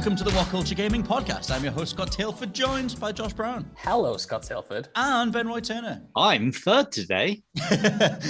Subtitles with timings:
[0.00, 1.50] Welcome to the What Culture Gaming Podcast.
[1.54, 4.88] I'm your host, Scott Tailford, joined by Josh Brown Hello, Scott Telford.
[4.96, 6.00] and Ben Roy Turner.
[6.16, 7.42] I'm third today.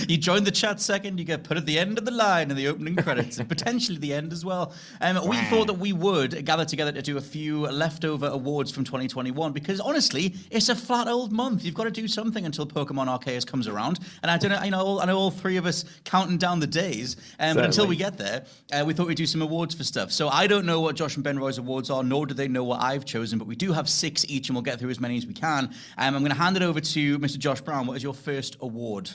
[0.08, 2.56] you joined the chat second, you get put at the end of the line in
[2.56, 4.74] the opening credits, and potentially the end as well.
[5.00, 8.82] Um, we thought that we would gather together to do a few leftover awards from
[8.82, 11.64] 2021 because honestly, it's a flat old month.
[11.64, 14.00] You've got to do something until Pokemon Arceus comes around.
[14.24, 16.58] And I don't know, I know, all, I know all three of us counting down
[16.58, 19.72] the days, um, but until we get there, uh, we thought we'd do some awards
[19.72, 20.10] for stuff.
[20.10, 22.64] So I don't know what Josh and Ben Roy's awards are, nor do they know
[22.64, 25.16] what I've chosen, but we do have six each, and we'll get through as many
[25.16, 25.66] as we can.
[25.96, 27.38] Um, I'm going to hand it over to Mr.
[27.38, 27.86] Josh Brown.
[27.86, 29.10] What is your first award?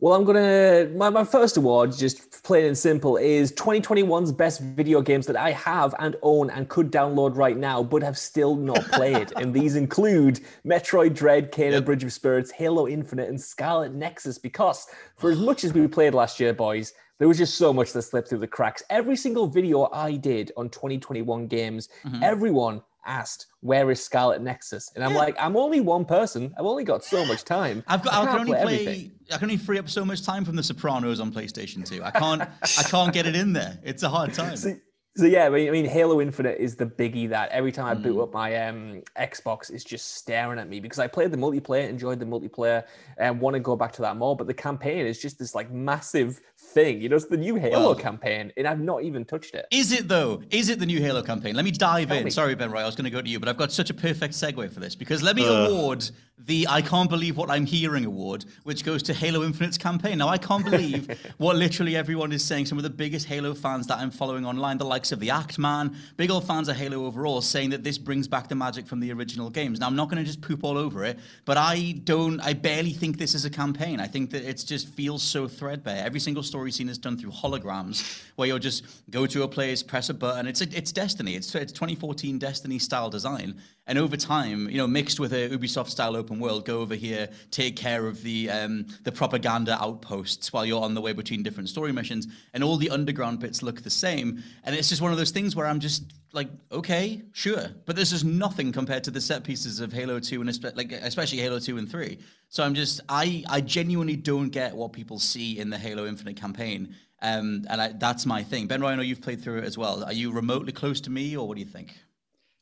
[0.00, 5.02] Well, I'm gonna my, my first award, just plain and simple, is 2021's best video
[5.02, 8.84] games that I have and own and could download right now, but have still not
[8.92, 9.32] played.
[9.36, 14.38] and these include Metroid Dread, Kena and Bridge of Spirits, Halo Infinite, and Scarlet Nexus.
[14.38, 17.92] Because for as much as we played last year, boys, there was just so much
[17.92, 18.82] that slipped through the cracks.
[18.90, 21.88] Every single video I did on 2021 games,
[22.22, 26.54] everyone asked, "Where is Scarlet Nexus?" And I'm like, "I'm only one person.
[26.58, 27.82] I've only got so much time.
[27.86, 28.12] I've got.
[28.14, 28.78] I, can can't only play.
[28.80, 32.02] everything." I can only free up so much time from The Sopranos on PlayStation 2.
[32.02, 32.42] I can't.
[32.42, 33.78] I can't get it in there.
[33.82, 34.56] It's a hard time.
[34.56, 34.74] So,
[35.16, 37.94] so yeah, I mean, I mean, Halo Infinite is the biggie that every time I
[37.94, 38.02] Mm.
[38.04, 41.88] boot up my um, Xbox, is just staring at me because I played the multiplayer,
[41.88, 42.84] enjoyed the multiplayer,
[43.18, 44.36] and want to go back to that more.
[44.36, 47.00] But the campaign is just this like massive thing.
[47.00, 49.66] You know, it's the new Halo Well- campaign, and I've not even touched it.
[49.70, 50.42] Is it though?
[50.50, 51.54] Is it the new Halo campaign?
[51.54, 52.24] Let me dive in.
[52.24, 52.30] me.
[52.30, 53.94] Sorry, Ben Roy, I was going to go to you, but I've got such a
[53.94, 55.68] perfect segue for this because let me uh.
[55.68, 56.08] award
[56.46, 60.18] the I can't believe what I'm hearing award, which goes to Halo Infinite's campaign.
[60.18, 62.66] Now I can't believe what literally everyone is saying.
[62.66, 65.58] Some of the biggest Halo fans that I'm following online, the likes of the Act
[65.58, 69.00] Man, big old fans of Halo overall, saying that this brings back the magic from
[69.00, 69.80] the original games.
[69.80, 72.40] Now I'm not going to just poop all over it, but I don't.
[72.40, 74.00] I barely think this is a campaign.
[74.00, 76.04] I think that it just feels so threadbare.
[76.04, 79.82] Every single story scene is done through holograms, where you'll just go to a place,
[79.82, 80.46] press a button.
[80.46, 81.34] It's a, it's Destiny.
[81.34, 85.88] It's it's 2014 Destiny style design, and over time, you know, mixed with a Ubisoft
[85.88, 90.66] style open world, go over here, take care of the um, the propaganda outposts while
[90.66, 93.90] you're on the way between different story missions, and all the underground bits look the
[93.90, 94.42] same.
[94.64, 96.04] And it's just one of those things where I'm just
[96.34, 100.42] like, okay, sure, but this is nothing compared to the set pieces of Halo 2
[100.42, 102.18] and espe- like especially Halo 2 and 3.
[102.50, 106.36] So I'm just I I genuinely don't get what people see in the Halo Infinite
[106.36, 106.94] campaign.
[107.20, 108.66] Um, and I, that's my thing.
[108.66, 110.04] Ben Ryan, I know you've played through it as well.
[110.04, 111.94] Are you remotely close to me, or what do you think?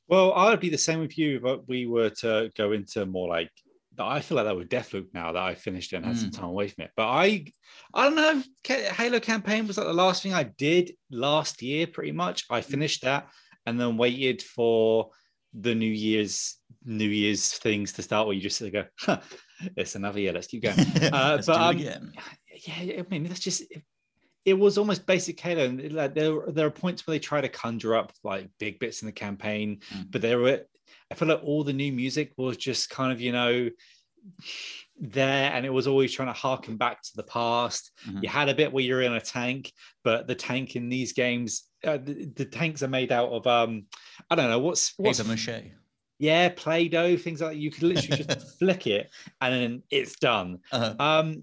[0.08, 3.28] Well, I would be the same with you if we were to go into more
[3.28, 3.50] like.
[3.98, 6.50] I feel like that with Deathloop now that I finished it and had some time
[6.50, 6.90] away from it.
[6.96, 7.46] But I,
[7.94, 8.42] I don't know.
[8.92, 12.44] Halo campaign was like the last thing I did last year, pretty much.
[12.50, 13.28] I finished that
[13.64, 15.10] and then waited for
[15.58, 19.20] the New Year's New Year's things to start, where you just sort of go, huh,
[19.76, 20.32] "It's another year.
[20.32, 20.76] Let's keep going."
[21.12, 22.12] Uh, Let's but um, again.
[22.66, 23.62] yeah, I mean, that's just
[24.46, 25.68] it, was almost basic Halo.
[25.90, 29.06] Like there, there are points where they try to conjure up like big bits in
[29.06, 30.10] the campaign, Mm.
[30.10, 30.62] but there were.
[31.10, 33.68] I feel like all the new music was just kind of you know
[34.98, 37.90] there, and it was always trying to harken back to the past.
[38.08, 38.22] Mhm.
[38.22, 39.72] You had a bit where you're in a tank,
[40.04, 43.84] but the tank in these games, uh, the, the tanks are made out of um,
[44.30, 45.70] I don't know what's what's Paper mache.
[46.18, 47.58] yeah, Play-Doh, things like that.
[47.58, 49.10] You could literally just flick it
[49.40, 50.60] and then it's done.
[50.72, 50.94] Uh-huh.
[50.98, 51.42] Um,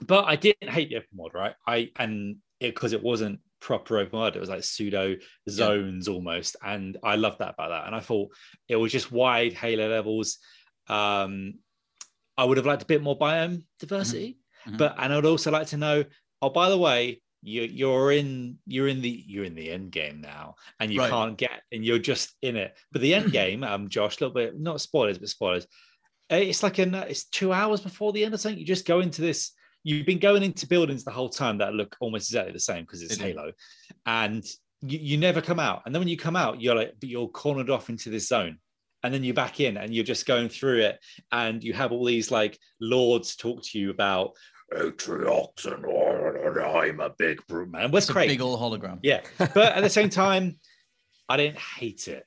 [0.00, 1.54] but I didn't hate the open world, right?
[1.66, 5.16] I and it because it wasn't proper open world, it was like pseudo
[5.48, 7.86] zones almost, and I loved that about that.
[7.86, 8.30] And I thought
[8.68, 10.38] it was just wide Halo levels.
[10.88, 11.54] Um,
[12.36, 14.78] I would have liked a bit more biome diversity, Mhm.
[14.78, 16.04] but and I'd also like to know.
[16.42, 20.20] Oh, by the way, you you're in you're in the you're in the end game
[20.20, 21.10] now, and you Right.
[21.10, 22.76] can't get and you're just in it.
[22.92, 25.66] But the end game, um, Josh, a little bit not spoilers, but spoilers.
[26.30, 28.58] It's like an it's two hours before the end or something.
[28.58, 29.52] You just go into this.
[29.84, 33.02] You've been going into buildings the whole time that look almost exactly the same because
[33.02, 33.16] it's.
[33.16, 33.52] Halo,
[34.06, 34.44] and
[34.80, 35.82] you, you never come out.
[35.86, 38.58] And then when you come out, you're like, but you're cornered off into this zone,
[39.04, 40.98] and then you're back in and you're just going through it
[41.30, 44.32] and you have all these like lords talk to you about
[44.72, 45.84] Atriox and
[46.58, 47.90] I'm a big brute man.
[47.90, 48.28] What's great?
[48.28, 48.98] big old hologram.
[49.02, 50.58] Yeah, but at the same time,
[51.28, 52.24] I didn't hate it.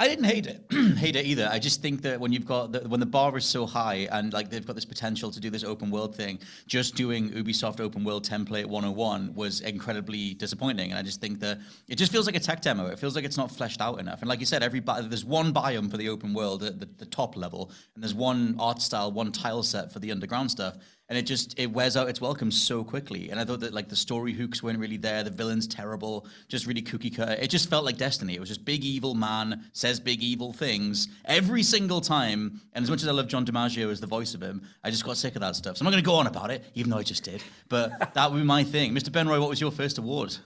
[0.00, 0.64] I didn't hate it,
[0.96, 1.46] hate it either.
[1.52, 4.32] I just think that when you've got the, when the bar is so high and
[4.32, 8.02] like they've got this potential to do this open world thing, just doing Ubisoft open
[8.02, 10.88] world template 101 was incredibly disappointing.
[10.88, 12.86] And I just think that it just feels like a tech demo.
[12.86, 14.20] It feels like it's not fleshed out enough.
[14.20, 17.04] And like you said, every there's one biome for the open world at the, the
[17.04, 20.78] top level, and there's one art style, one tile set for the underground stuff.
[21.10, 23.30] And it just it wears out its welcome so quickly.
[23.30, 25.24] And I thought that like the story hooks weren't really there.
[25.24, 27.32] The villain's terrible, just really cookie cutter.
[27.32, 28.36] It just felt like Destiny.
[28.36, 32.60] It was just big evil man says big evil things every single time.
[32.74, 35.04] And as much as I love John DiMaggio as the voice of him, I just
[35.04, 35.76] got sick of that stuff.
[35.76, 37.42] So I'm not going to go on about it, even though I just did.
[37.68, 38.94] But that would be my thing.
[38.94, 39.10] Mr.
[39.10, 40.36] Benroy, what was your first award?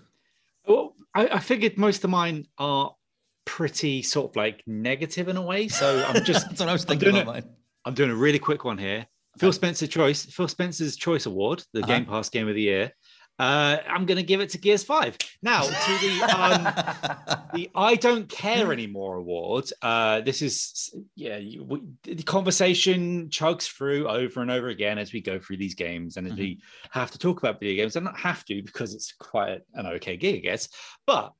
[0.67, 2.95] Well, I, I figured most of mine are
[3.45, 5.69] pretty sort of like negative in a way.
[5.69, 7.55] So I'm just That's what I was I'm thinking doing about it- mine.
[7.85, 9.07] I'm doing a really quick one here.
[9.39, 11.89] Phil Spencer choice, Phil Spencer's Choice Award, the Uh-huh.
[11.89, 12.93] Game Pass Game of the Year.
[13.37, 15.19] Uh, I'm going to give it to Gears Five.
[15.43, 16.63] Now to the um,
[17.53, 19.69] the I don't care anymore award.
[19.83, 25.13] Uh, this is yeah, you, we, the conversation chugs through over and over again as
[25.13, 26.61] we go through these games, and as we
[26.93, 27.97] have to talk about video games.
[27.97, 30.69] I not have to because it's quite an okay gig, I guess.
[31.05, 31.33] But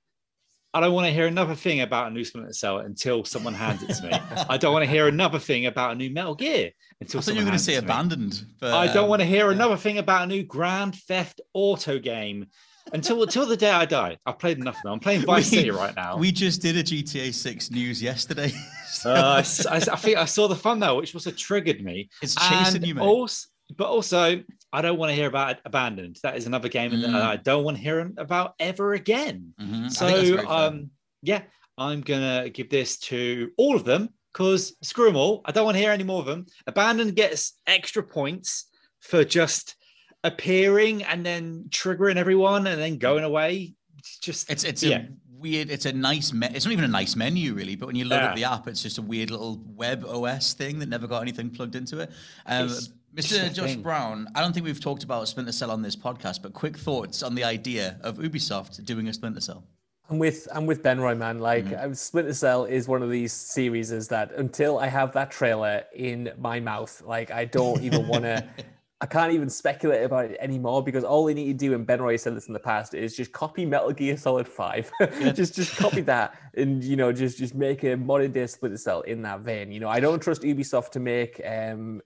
[0.75, 3.83] I don't want to hear another thing about a new Splinter Cell until someone hands
[3.85, 4.11] it to me.
[4.51, 7.45] I don't want to hear another thing about a new Metal Gear until someone.
[7.45, 7.93] I thought you someone were going to say it to me.
[7.93, 8.45] abandoned.
[8.61, 11.99] But, I don't um, want to hear another thing about a new Grand Theft Auto
[12.01, 12.47] game
[12.93, 14.19] until until the day I die.
[14.27, 14.93] I've played enough of them.
[14.95, 16.17] I'm playing Vice We- City right now.
[16.19, 18.53] We just did a GTA 6 news yesterday.
[18.95, 22.09] So Uh, I I, think I saw the fun though, which also triggered me.
[22.23, 23.03] It's chasing And you, mate.
[23.03, 26.19] Also, but also, I don't want to hear about Abandoned.
[26.23, 27.15] That is another game that Mm.
[27.15, 29.55] I don't want to hear about ever again.
[29.61, 29.83] Mhm.
[29.85, 30.91] That's So, um,
[31.23, 31.43] yeah,
[31.79, 35.43] I'm gonna give this to all of them because screw them all.
[35.45, 36.47] I don't want to hear any more of them.
[36.67, 38.67] Abandoned gets extra points
[39.01, 39.77] for just
[40.25, 43.75] appearing and then triggering everyone and then going away.
[43.99, 44.99] It's just It's it's yeah.
[44.99, 45.71] a weird.
[45.71, 46.33] It's a nice.
[46.33, 48.67] Me- it's not even a nice menu really, but when you load up the app,
[48.69, 52.11] it's just a weird little web OS thing that never got anything plugged into it.
[52.47, 52.69] Um,
[53.15, 53.53] Mr.
[53.55, 53.83] Josh thing.
[53.83, 57.23] Brown, I don't think we've talked about Splinter Cell on this podcast, but quick thoughts
[57.23, 59.65] on the idea of Ubisoft doing a Splinter Cell.
[60.11, 61.39] I'm with I'm with Ben Roy, man.
[61.39, 61.93] Like Mm-hmm.
[61.93, 65.85] uh, Splinter Cell is one of these series is that until I have that trailer
[65.95, 68.45] in my mouth, like I don't even want to.
[69.01, 72.01] I can't even speculate about it anymore because all they need to do, and Ben
[72.01, 74.91] Roy said this in the past, is just copy Metal Gear Solid Five,
[75.35, 79.03] just just copy that, and you know just just make a modern day Splinter Cell
[79.03, 79.73] in that vein.
[79.73, 82.01] You know, I don't trust Ubisoft to make um,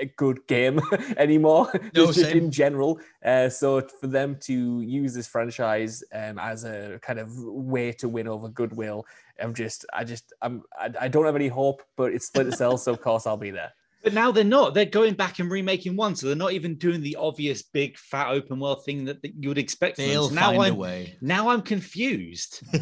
[0.00, 0.80] a- good game
[1.16, 3.00] anymore, No, just, in general.
[3.24, 8.08] Uh, so for them to use this franchise um, as a kind of way to
[8.08, 9.04] win over goodwill,
[9.40, 11.82] I'm just, I just, I'm, I, I don't have any hope.
[11.96, 13.72] But it's Splinter Cell, so of course I'll be there.
[14.02, 14.74] But now they're not.
[14.74, 18.30] They're going back and remaking one, so they're not even doing the obvious big fat
[18.30, 19.96] open world thing that, that you would expect.
[19.96, 20.06] From.
[20.06, 21.16] They'll So now find a I'm, way.
[21.20, 22.62] Now I'm confused.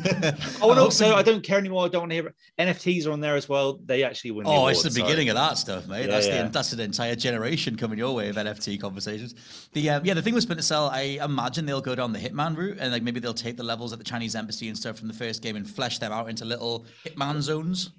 [0.63, 1.85] oh, and also I don't care anymore.
[1.85, 3.81] I don't want to hear NFTs are on there as well.
[3.85, 4.45] They actually win.
[4.45, 6.03] The Oh, it's the so- beginning of that stuff, mate.
[6.03, 6.43] Yeah, that's yeah.
[6.45, 9.35] the that's an entire generation coming your way of NFT conversations.
[9.73, 12.57] The uh, yeah, the thing with Splinter Cell, I imagine they'll go down the Hitman
[12.57, 15.09] route, and like maybe they'll take the levels at the Chinese embassy and stuff from
[15.09, 17.91] the first game and flesh them out into little Hitman zones.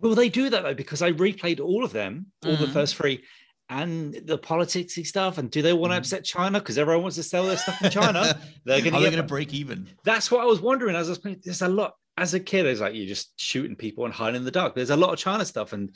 [0.00, 2.64] Well, they do that though because I replayed all of them, all Mm-hmm.
[2.64, 3.22] the first three,
[3.68, 5.38] and the politicsy stuff.
[5.38, 7.90] And do they want to upset China because everyone wants to sell their stuff in
[7.90, 8.38] China?
[8.64, 9.26] they're going to get.
[9.26, 9.88] break even?
[10.04, 11.40] That's what I was wondering as I was playing.
[11.44, 11.94] There's a lot.
[12.18, 14.74] As a kid, it's like you're just shooting people and hiding in the dark.
[14.74, 15.94] There's a lot of China stuff, and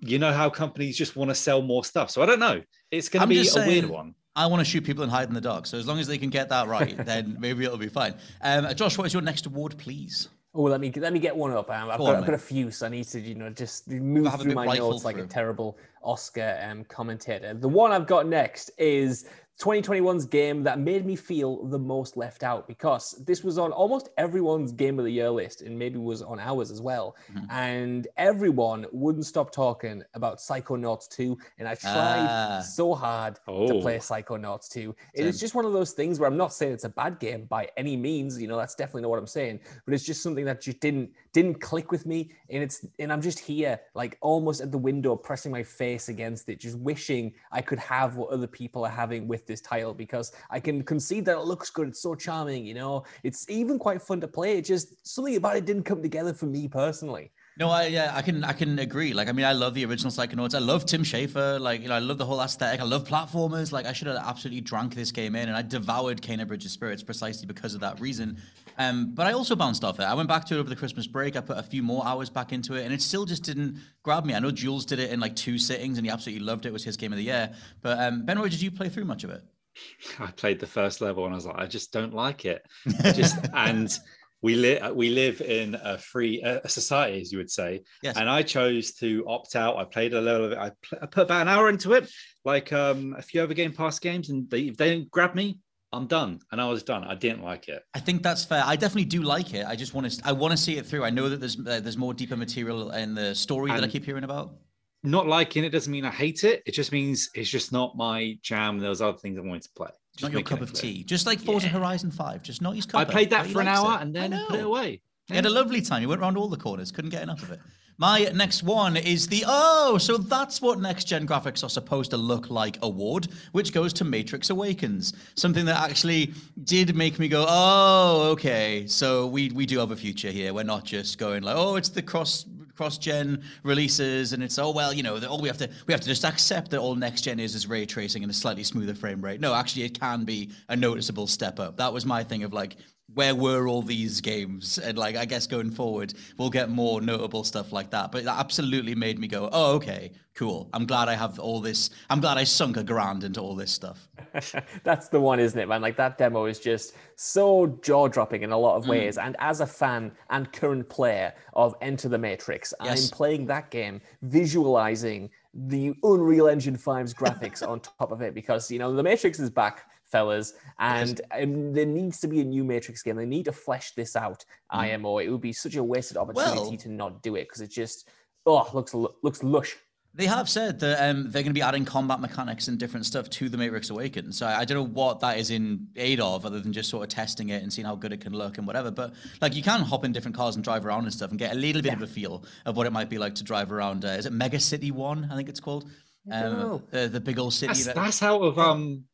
[0.00, 2.10] you know how companies just want to sell more stuff.
[2.10, 2.60] So I don't know.
[2.90, 4.16] It's going to be a just weird one.
[4.34, 5.66] I want to shoot people and hide in the dark.
[5.66, 8.14] So as long as they can get that right, then maybe it'll be fine.
[8.40, 10.28] Um, Josh, what is your next award, please?
[10.56, 11.68] Oh, let me let me get one up.
[11.68, 13.50] Um, I've, Go got, on, I've got a few, so I need to, you know,
[13.50, 17.54] just move through my notes like a terrible Oscar um, commentator.
[17.54, 19.26] The one I've got next is
[19.60, 24.08] 2021's game that made me feel the most left out because this was on almost
[24.18, 27.14] everyone's game of the year list and maybe was on ours as well.
[27.32, 27.50] Mm-hmm.
[27.50, 31.38] And everyone wouldn't stop talking about Psychonauts 2.
[31.58, 32.60] And I tried Ah.
[32.60, 33.80] so hard to Oh.
[33.80, 34.94] play Psychonauts 2.
[35.14, 37.44] It is just one of those things where I'm not saying it's a bad game
[37.44, 38.40] by any means.
[38.40, 39.60] You know, that's definitely not what I'm saying.
[39.84, 42.30] But it's just something that just didn't didn't click with me.
[42.50, 46.48] And it's and I'm just here, like almost at the window, pressing my face against
[46.48, 50.32] it, just wishing I could have what other people are having with this title because
[50.50, 51.88] I can concede that it looks good.
[51.88, 53.04] It's so charming, you know.
[53.22, 54.58] It's even quite fun to play.
[54.58, 57.30] It just something about it didn't come together for me personally.
[57.56, 59.12] No, I yeah, I can I can agree.
[59.12, 60.56] Like, I mean, I love the original Psychonauts.
[60.56, 61.60] I love Tim Schafer.
[61.60, 62.80] Like, you know, I love the whole aesthetic.
[62.80, 63.70] I love platformers.
[63.70, 66.72] Like, I should have absolutely drank this game in, and I devoured Kena Bridge of
[66.72, 68.38] Spirits precisely because of that reason.
[68.76, 70.02] Um, but I also bounced off it.
[70.02, 71.36] I went back to it over the Christmas break.
[71.36, 74.24] I put a few more hours back into it, and it still just didn't grab
[74.24, 74.34] me.
[74.34, 76.70] I know Jules did it in like two sittings, and he absolutely loved it.
[76.70, 77.54] It was his game of the year.
[77.82, 79.42] But um, Benroy, did you play through much of it?
[80.18, 82.66] I played the first level and I was like, I just don't like it.
[83.14, 83.96] just and
[84.44, 87.82] we live we live in a free a society, as you would say.
[88.02, 88.18] Yes.
[88.18, 89.78] And I chose to opt out.
[89.78, 90.58] I played a little of it.
[90.58, 92.10] I, pl- I put about an hour into it,
[92.44, 95.60] like um, a few other Game Pass games, and they, if they didn't grab me,
[95.94, 96.40] I'm done.
[96.52, 97.04] And I was done.
[97.04, 97.82] I didn't like it.
[97.94, 98.62] I think that's fair.
[98.66, 99.64] I definitely do like it.
[99.66, 100.28] I just want to.
[100.28, 101.04] I want to see it through.
[101.04, 104.04] I know that there's uh, there's more deeper material in the story that I keep
[104.04, 104.56] hearing about.
[105.02, 106.62] Not liking it doesn't mean I hate it.
[106.66, 108.78] It just means it's just not my jam.
[108.78, 109.90] There was other things I wanted to play.
[110.14, 110.92] It's Just not your cup of clear.
[110.92, 111.02] tea.
[111.04, 111.72] Just like Forza Yeah.
[111.72, 113.00] Horizon Five, just not his cup.
[113.00, 114.02] I played that for an hour it.
[114.02, 115.00] and then put it away.
[115.26, 116.00] He had a lovely time.
[116.00, 116.92] He went around all the corners.
[116.92, 117.60] Couldn't get enough of it.
[117.96, 122.16] My next one is the oh, so that's what next gen graphics are supposed to
[122.16, 125.12] look like award, which goes to Matrix Awakens.
[125.36, 128.86] Something that actually did make me go, oh, okay.
[128.88, 130.52] So we we do have a future here.
[130.52, 132.44] We're not just going like, oh, it's the cross
[132.74, 136.00] cross gen releases and it's oh well you know all we have to we have
[136.00, 138.94] to just accept that all next gen is is ray tracing and a slightly smoother
[138.94, 139.40] frame rate.
[139.40, 141.76] No actually it can be a noticeable step up.
[141.76, 142.76] That was my thing of like
[143.12, 147.44] where were all these games and like i guess going forward we'll get more notable
[147.44, 151.14] stuff like that but that absolutely made me go oh okay cool i'm glad i
[151.14, 154.08] have all this i'm glad i sunk a grand into all this stuff
[154.82, 155.80] That's the one, isn't it, man?
[155.80, 158.78] Like that demo is just so jaw dropping in a lot Mm.
[158.82, 159.16] of ways.
[159.16, 163.04] And as a fan and current player of Enter the Matrix, Yes.
[163.12, 168.70] I'm playing that game, visualizing the Unreal Engine 5's graphics on top of it because,
[168.72, 172.62] you know, the Matrix is back, fellas, and um, there needs to be a new
[172.62, 173.16] Matrix game.
[173.16, 175.18] They need to flesh this out, IMO.
[175.18, 176.68] It would be such a wasted opportunity Mm.
[176.70, 178.08] Well- to not do it because it just,
[178.46, 179.74] oh, looks looks lush.
[180.16, 183.28] They have said that um, they're going to be adding combat mechanics and different stuff
[183.30, 184.38] to the Matrix Awakens.
[184.38, 187.02] So I, I don't know what that is in aid of, other than just sort
[187.02, 188.92] of testing it and seeing how good it can look and whatever.
[188.92, 191.50] But like, you can hop in different cars and drive around and stuff, and get
[191.52, 194.04] a little bit of a feel of what it might be like to drive around.
[194.04, 195.28] Uh, is it Mega City One?
[195.32, 195.90] I think it's called.
[196.30, 196.82] Um, know.
[196.90, 197.66] the, the big old city.
[197.72, 199.04] That's, that- that's out of um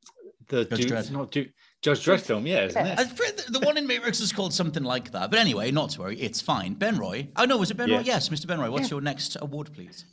[0.51, 1.11] the Judge Duke, Dredd.
[1.11, 1.49] not Duke,
[1.83, 3.47] Judge Dredd film, yeah, isn't I it?
[3.47, 5.31] the, the one in Matrix is called something like that.
[5.31, 6.75] But anyway, not to worry, it's fine.
[6.75, 7.29] Ben Roy.
[7.37, 7.97] Oh no, was it Benroy?
[7.97, 8.03] Roy?
[8.05, 8.47] Yes, Mr.
[8.47, 8.71] Ben Roy.
[8.71, 10.05] What's your next award, please?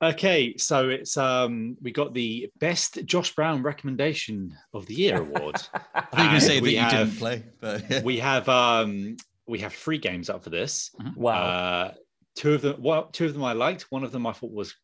[0.00, 5.56] Okay, so it's um we got the best Josh Brown recommendation of the year award.
[5.94, 8.48] I think you're going to say that we you have, didn't play, but we have
[8.48, 10.90] um we have three games up for this.
[11.16, 11.32] Wow.
[11.32, 11.94] Uh,
[12.36, 13.90] two of them, well, two of them I liked.
[13.90, 14.74] One of them I thought was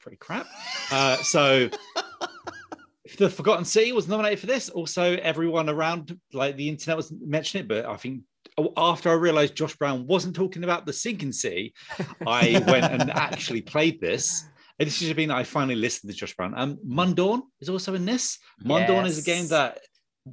[0.00, 0.46] pretty crap.
[0.92, 1.68] Uh, so
[3.18, 4.68] the Forgotten City was nominated for this.
[4.68, 7.68] Also, everyone around, like the internet, was mentioning it.
[7.68, 8.22] But I think
[8.76, 11.74] after I realised Josh Brown wasn't talking about the Sinking City,
[12.26, 14.44] I went and actually played this.
[14.78, 16.54] And this should have been I finally listened to Josh Brown.
[16.56, 18.38] Um, Mundaun is also in this.
[18.64, 19.78] Mundaun is a game that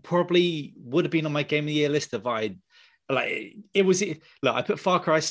[0.01, 2.56] probably would have been on my game of the year list if I
[3.10, 5.22] like it was look, I put Far Cry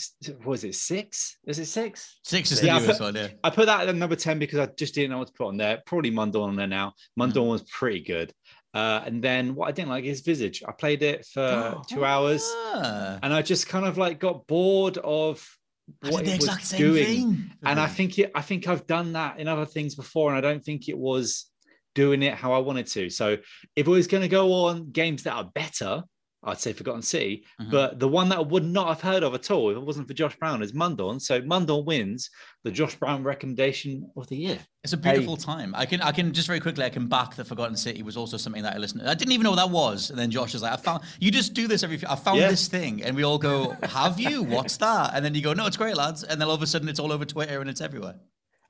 [0.44, 1.38] was it six?
[1.46, 2.18] Is it six?
[2.24, 3.28] six is Yeah, the newest put- one, yeah.
[3.42, 5.56] I put that at number 10 because I just didn't know what to put on
[5.56, 5.82] there.
[5.86, 6.92] Probably Mundaun on there now.
[7.18, 8.32] Mundaun was pretty good.
[8.74, 10.62] Uh, and then what I didn't like is Visage.
[10.66, 12.42] I played it for two hours
[12.74, 13.18] Ah.
[13.22, 15.46] and I just kind of like got bored of
[16.08, 17.04] what it was same doing.
[17.04, 17.52] thing.
[17.64, 20.40] And I think it, I think I've done that in other things before, and I
[20.40, 21.46] don't think it was
[21.94, 23.10] doing it how I wanted to.
[23.10, 23.32] So
[23.76, 26.02] if it was going to go on games that are better,
[26.44, 27.44] I'd say Forgotten City.
[27.60, 27.70] Mhm.
[27.70, 30.08] But the one that I would not have heard of at all if it wasn't
[30.08, 31.20] for Josh Brown is Mundaun.
[31.20, 32.28] So Mundaun wins
[32.64, 34.58] the Josh Brown recommendation of the year.
[34.82, 35.72] It's a beautiful time.
[35.76, 38.36] I can, I can just very quickly, I can back the Forgotten City was also
[38.36, 39.02] something that I listened.
[39.02, 39.08] to.
[39.10, 41.30] I didn't even know what that was, and then Josh is like, "I found you
[41.30, 42.00] just do this every.
[42.08, 42.48] I found Yeah.
[42.50, 44.42] this thing," and we all go, "Have you?
[44.42, 46.66] What's that?" And then you go, "No, it's great, lads." And then all of a
[46.66, 48.16] sudden, it's all over Twitter and it's everywhere.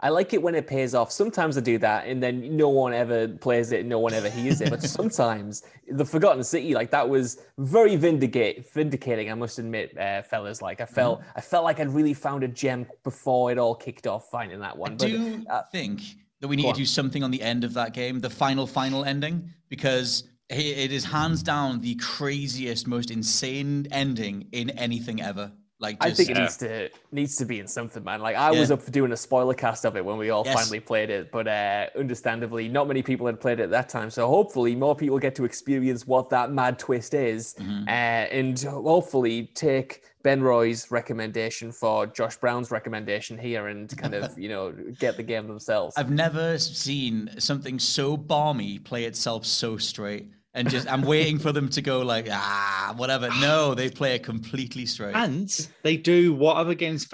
[0.03, 1.13] I like it when it pays off.
[1.13, 4.61] Sometimes I do that, and then no one ever plays it, no one ever hears
[4.61, 4.69] it.
[4.69, 9.31] But sometimes the Forgotten City, like that, was very vindicate, vindicating.
[9.31, 10.61] I must admit, uh, fellas.
[10.61, 11.39] Like I felt, Mm-hmm.
[11.39, 14.31] I felt like I'd really found a gem before it all kicked off.
[14.31, 16.01] Finding that one, I but do uh, think
[16.41, 19.05] that we need to do something on the end of that game, the final, final
[19.05, 25.53] ending, because it is hands down the craziest, most insane ending in anything ever.
[25.83, 28.21] Like, I just, think it needs to needs to be in something, man.
[28.21, 30.55] Like I was up for doing a spoiler cast of it when we all Yes.
[30.55, 34.09] finally played it, but uh, understandably, not many people had played it at that time.
[34.09, 37.89] So hopefully, more people get to experience what that mad twist is, Mm-hmm.
[37.89, 44.39] uh, and hopefully take Ben Roy's recommendation for Josh Brown's recommendation here, and kind of
[44.45, 45.95] you know get the game themselves.
[45.99, 50.29] I've never seen something so balmy play itself so straight.
[50.55, 53.29] And just I'm waiting for them to go like ah whatever.
[53.41, 55.15] No, they play it completely straight.
[55.15, 55.49] And
[55.83, 57.05] they do what other games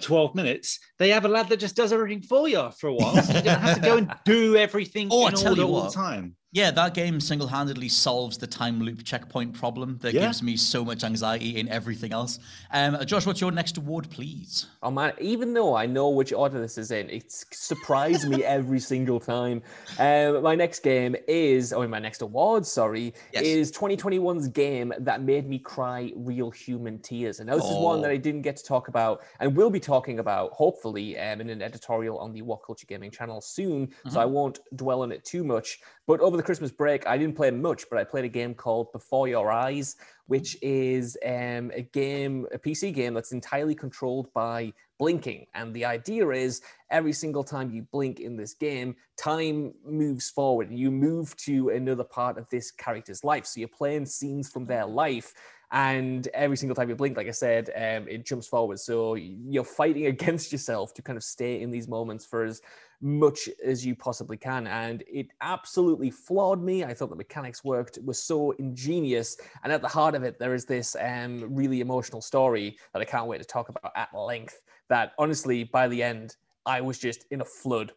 [0.00, 0.78] 12 minutes.
[0.98, 3.20] They have a lad that just does everything for you for a while.
[3.22, 5.66] So you don't have to go and do everything Oh, I in tell order you
[5.68, 5.92] all what.
[5.92, 6.36] the time.
[6.54, 10.26] Yeah, that game single handedly solves the time loop checkpoint problem that Yeah.
[10.26, 12.38] gives me so much anxiety in everything else.
[12.70, 14.66] Um, Josh, what's your next award, please?
[14.82, 18.80] Oh man, even though I know which order this is in, it surprised me every
[18.80, 19.62] single time.
[19.98, 23.44] Um, my next game is, oh, my next award, sorry, Yes.
[23.44, 27.40] is 2021's game that made me cry real human tears.
[27.40, 28.12] And now this is one that Oh.
[28.12, 31.62] I didn't get to talk about and will be talking about, hopefully, um, in an
[31.62, 33.92] editorial on the What Culture Gaming channel soon.
[34.10, 35.80] So I won't dwell on it too much.
[36.06, 38.92] But over the Christmas break, I didn't play much, but I played a game called
[38.92, 44.72] Before Your Eyes, which is um, a game, a PC game that's entirely controlled by
[44.98, 45.46] blinking.
[45.54, 50.70] And the idea is every single time you blink in this game, time moves forward
[50.70, 53.46] you move to another part of this character's life.
[53.46, 55.34] So you're playing scenes from their life.
[55.72, 58.78] And every single time you blink, like I said, um, it jumps forward.
[58.78, 62.60] So you're fighting against yourself to kind of stay in these moments for as
[63.00, 64.66] much as you possibly can.
[64.66, 66.84] And it absolutely floored me.
[66.84, 69.38] I thought the mechanics worked, was so ingenious.
[69.64, 73.06] And at the heart of it, there is this um, really emotional story that I
[73.06, 74.60] can't wait to talk about at length.
[74.90, 76.36] That honestly, by the end,
[76.66, 77.92] I was just in a flood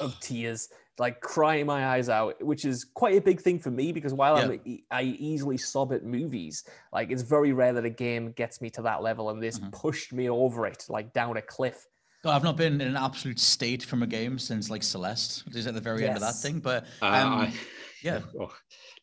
[0.00, 0.68] of tears,
[0.98, 4.36] like crying my eyes out, which is quite a big thing for me because while
[4.36, 8.60] I'm, e- I easily sob at movies, like it's very rare that a game gets
[8.60, 11.86] me to that level, and this pushed me over it, like down a cliff.
[12.22, 15.56] God, I've not been in an absolute state from a game since like Celeste, which
[15.56, 16.60] is at the very end of that thing.
[16.60, 17.54] But Uh, um, I-
[18.02, 18.52] yeah, Oh,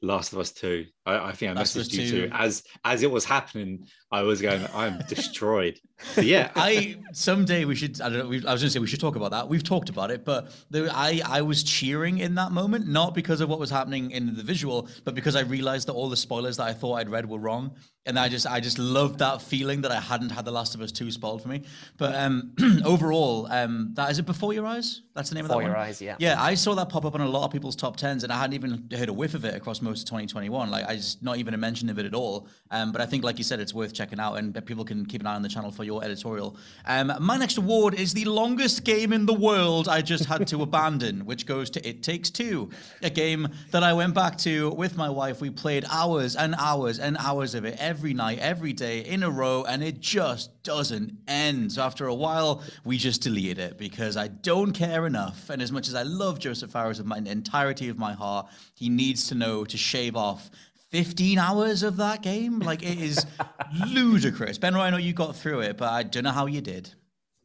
[0.03, 0.85] Last of Us Two.
[1.07, 2.29] I, I think I Last of Us messaged you too.
[2.33, 5.79] As as it was happening, I was going, I'm destroyed.
[6.15, 7.99] But yeah, I someday we should.
[8.01, 8.27] I don't know.
[8.27, 9.47] We, I was going to say we should talk about that.
[9.47, 13.41] We've talked about it, but there, I I was cheering in that moment, not because
[13.41, 16.57] of what was happening in the visual, but because I realized that all the spoilers
[16.57, 19.81] that I thought I'd read were wrong, and I just I just loved that feeling
[19.81, 21.63] that I hadn't had The Last of Us Two spoiled for me.
[21.97, 22.53] But um,
[22.85, 24.25] overall, um, that is it.
[24.25, 25.71] Before your eyes, that's the name Before of that one.
[25.71, 25.87] Before Your one?
[25.87, 26.15] Eyes, yeah.
[26.19, 28.37] Yeah, I saw that pop up on a lot of people's top tens, and I
[28.37, 30.69] hadn't even heard a whiff of it across most of 2021.
[30.69, 32.47] Like I not even a mention of it at all.
[32.71, 35.21] Um, but I think, like you said, it's worth checking out, and people can keep
[35.21, 36.57] an eye on the channel for your editorial.
[36.85, 40.61] Um, my next award is the longest game in the world I just had to
[40.67, 42.69] abandon, which goes to It Takes Two,
[43.01, 45.41] a game that I went back to with my wife.
[45.41, 49.29] We played hours and hours and hours of it every night, every day in a
[49.29, 51.71] row, and it just doesn't end.
[51.71, 55.49] So after a while, we just deleted it because I don't care enough.
[55.49, 58.89] And as much as I love Joseph Fares with my entirety of my heart, he
[58.89, 60.49] needs to know to shave off
[60.91, 62.59] 15 hours of that game.
[62.59, 63.25] Like it is
[63.93, 64.57] ludicrous.
[64.57, 66.93] Ben, I know you got through it, but I don't know how you did.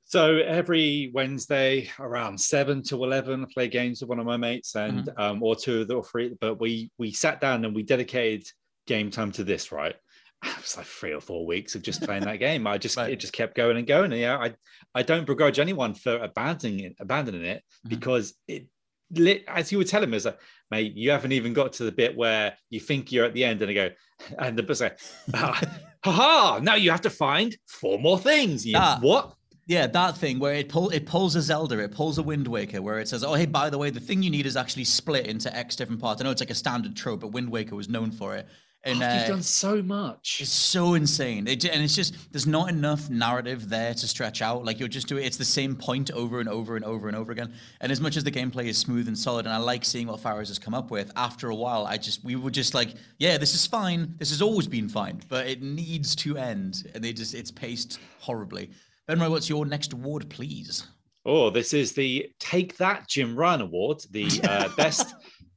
[0.04, 4.74] So every Wednesday around seven to eleven, I play games with one of my mates
[4.76, 5.20] and Mm-hmm.
[5.20, 6.34] um, or two of the or three.
[6.40, 8.46] But we we sat down and we dedicated
[8.86, 9.72] game time to this.
[9.72, 9.94] Right,
[10.44, 12.66] it was like three or four weeks of just playing that game.
[12.66, 13.10] I just Right.
[13.10, 14.12] it just kept going and going.
[14.12, 14.54] And yeah, I
[14.94, 17.90] I don't begrudge anyone for abandoning it, abandoning it Mhm.
[17.90, 18.66] because it.
[19.14, 20.38] Lit, as you were telling me, it's like,
[20.70, 23.62] mate, you haven't even got to the bit where you think you're at the end,
[23.62, 23.90] and I go,
[24.38, 24.98] and the book's like,
[25.34, 25.60] ah,
[26.04, 28.64] ha Now you have to find four more things.
[28.66, 28.98] You, Ah.
[29.00, 29.34] what?
[29.68, 32.82] Yeah, that thing where it pull it pulls a Zelda, it pulls a Wind Waker,
[32.82, 35.26] where it says, "Oh, hey, by the way, the thing you need is actually split
[35.28, 37.88] into X different parts." I know it's like a standard trope, but Wind Waker was
[37.88, 38.48] known for it.
[38.84, 40.38] And After uh, you've done so much.
[40.40, 41.46] It's so insane.
[41.46, 44.64] It, and it's just, there's not enough narrative there to stretch out.
[44.64, 45.28] Like, you're just doing, it.
[45.28, 47.52] it's the same point over and over and over and over again.
[47.80, 50.18] And as much as the gameplay is smooth and solid, and I like seeing what
[50.18, 53.38] Fares has come up with, after a while, I just, we were just like, yeah,
[53.38, 54.14] this is fine.
[54.18, 56.90] This has always been fine, but it needs to end.
[56.94, 58.70] And they just, it's paced horribly.
[59.06, 60.88] Ben Roy, what's your next award, please?
[61.24, 65.14] Oh, this is the Take That Jim Ryan Award, the uh, best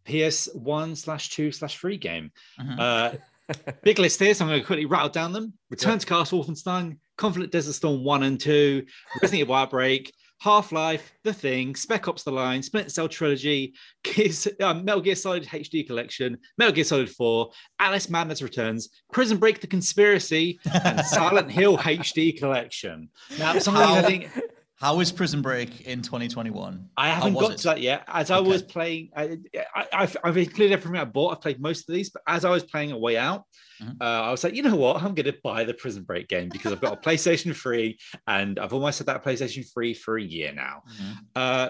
[0.07, 2.31] PS1 slash 2 slash 3 game.
[2.59, 2.79] Mhm.
[2.79, 3.17] Uh,
[3.83, 5.53] big list here, so I'm going to quickly rattle down them.
[5.69, 8.85] Return to Castle Wolfenstein, Conflict Desert Storm 1 and 2,
[9.21, 14.73] Resident Evil Outbreak, Half-Life, The Thing, Spec Ops The Line, Splinter Cell Trilogy, Gears, uh,
[14.73, 19.67] Metal Gear Solid HD Collection, Metal Gear Solid 4, Alice Madness Returns, Prison Break The
[19.67, 23.09] Conspiracy, and Silent Hill HD Collection.
[23.39, 24.29] Now, some of you, I think,
[24.85, 26.89] How is Prison Break in 2021?
[26.95, 27.57] I haven't got it?
[27.57, 28.03] to that yet.
[28.07, 29.39] As I was playing, I,
[29.75, 31.31] I, I've, I've included everything I bought.
[31.31, 33.45] I've played most of these, but as I was playing a way out,
[33.81, 33.97] Mhm.
[33.99, 34.97] uh, I was like, you know what?
[34.97, 38.59] I'm going to buy the Prison Break game because I've got a PlayStation 3 and
[38.59, 40.83] I've almost had that PlayStation 3 for a year now.
[41.01, 41.13] Mhm.
[41.35, 41.69] Uh,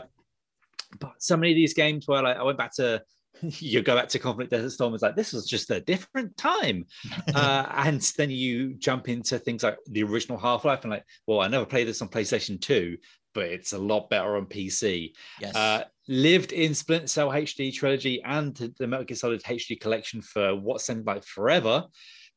[1.00, 3.02] but so many of these games where like, I went back to,
[3.42, 6.86] you go back to Conflict Desert Storm, it's like, this was just a different time.
[7.36, 11.42] uh, and then you jump into things like the original Half Life and like, well,
[11.42, 12.98] I never played this on PlayStation 2,
[13.34, 15.14] but it's a lot better on PC.
[15.40, 15.56] Yes.
[15.56, 20.56] Uh, lived in Splinter Cell HD trilogy and the Metal Gear Solid HD collection for
[20.56, 21.86] what seemed like forever.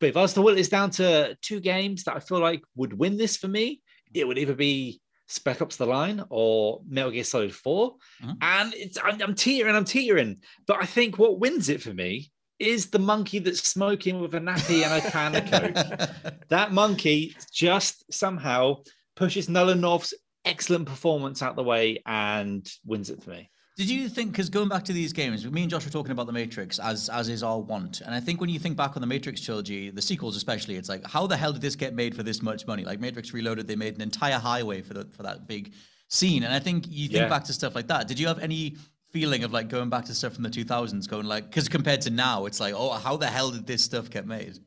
[0.00, 2.62] But if I was to whittle this down to two games that I feel like
[2.76, 3.80] would win this for me,
[4.14, 7.94] it would either be Spec Ops: The Line or Metal Gear Solid 4.
[8.22, 8.36] Mhm.
[8.40, 10.38] And it's I'm, I'm teetering, I'm teetering.
[10.66, 14.40] But I think what wins it for me is the monkey that's smoking with a
[14.40, 16.34] nappy and a can of coke.
[16.48, 18.78] That monkey just somehow
[19.14, 20.14] pushes Nolan North's
[20.44, 23.50] excellent performance out the way and wins it for me.
[23.78, 26.26] Did you think, because going back to these games, me and Josh were talking about
[26.26, 29.00] the Matrix as as is our want, and I think when you think back on
[29.00, 32.12] the Matrix trilogy, the sequels especially, it's like, how the hell did this get made
[32.16, 32.84] for this much money?
[32.84, 35.72] Like Matrix Reloaded, they made an entire highway for the for that big
[36.08, 37.28] scene, and I think you think Yeah.
[37.28, 38.08] back to stuff like that.
[38.08, 38.74] Did you have any
[39.12, 42.10] feeling of like going back to stuff from the 2000s, going like, because compared to
[42.10, 44.58] now, it's like, oh, how the hell did this stuff get made?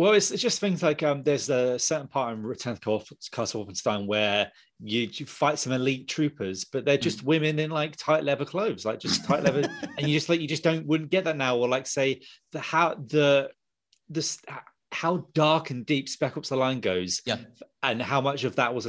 [0.00, 3.28] Well, it's, it's just things like um, there's a certain part in Return to Cas-
[3.30, 4.50] Castle Wolfenstein where
[4.82, 8.86] you, you fight some elite troopers, but they're just women in like tight leather clothes,
[8.86, 11.58] like just tight leather, and you just like you just don't wouldn't get that now.
[11.58, 13.50] Or like say the how the
[14.08, 14.38] this
[14.90, 17.36] how dark and deep Spec Ops: The Line goes, Yeah.
[17.82, 18.88] and how much of that was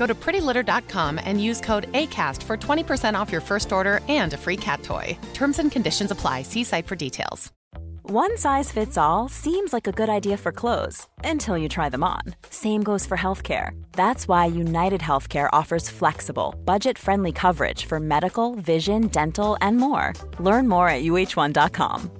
[0.00, 4.38] Go to prettylitter.com and use code ACAST for 20% off your first order and a
[4.38, 5.06] free cat toy.
[5.34, 6.40] Terms and conditions apply.
[6.40, 7.52] See site for details.
[8.04, 12.02] One size fits all seems like a good idea for clothes until you try them
[12.02, 12.22] on.
[12.48, 13.78] Same goes for healthcare.
[13.92, 20.14] That's why United Healthcare offers flexible, budget friendly coverage for medical, vision, dental, and more.
[20.38, 22.19] Learn more at uh1.com.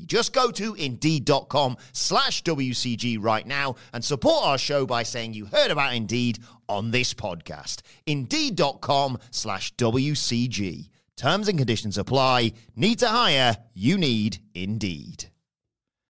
[0.05, 5.45] Just go to indeed.com slash WCG right now and support our show by saying you
[5.45, 7.81] heard about Indeed on this podcast.
[8.05, 10.89] Indeed.com slash WCG.
[11.17, 12.53] Terms and conditions apply.
[12.75, 13.57] Need to hire?
[13.73, 15.25] You need Indeed.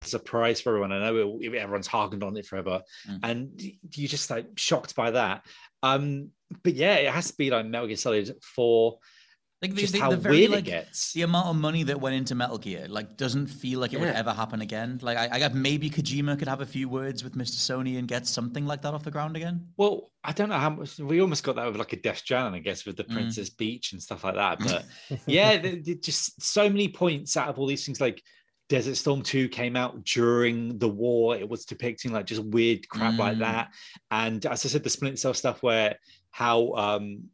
[0.03, 0.91] surprise for everyone.
[0.91, 3.19] I know everyone's harkened on it forever, Mm.
[3.23, 5.45] and you just like shocked by that.
[5.83, 6.29] Um,
[6.63, 8.97] but yeah, it has to be like Metal Gear Solid for
[9.61, 11.13] Like just the, the, how the very, weird like, it gets.
[11.13, 14.09] The amount of money that went into Metal Gear like doesn't feel like it would
[14.09, 14.97] ever happen again.
[15.03, 17.57] Like I, I got maybe Kojima could have a few words with Mr.
[17.57, 19.67] Sony and get something like that off the ground again.
[19.77, 22.59] Well, I don't know how much we almost got that with like a Death Stranding,
[22.59, 23.13] I guess, with the Mm.
[23.13, 24.57] Princess Beach and stuff like that.
[24.59, 24.85] But
[25.27, 28.01] yeah, th- th- just so many points out of all these things.
[28.01, 28.19] Like
[28.67, 31.35] Desert Storm 2 came out during the war.
[31.35, 33.39] It was depicting like just weird crap like Mm.
[33.41, 33.67] that.
[34.09, 35.97] And as I said, the Splinter Cell stuff where
[36.31, 37.25] how um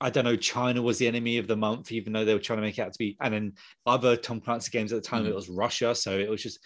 [0.00, 2.58] I don't know, China was the enemy of the month, even though they were trying
[2.58, 3.52] to make it out to be, and then
[3.86, 5.28] other Tom Clancy games at the time, Mm.
[5.28, 5.94] it was Russia.
[5.94, 6.58] So it was just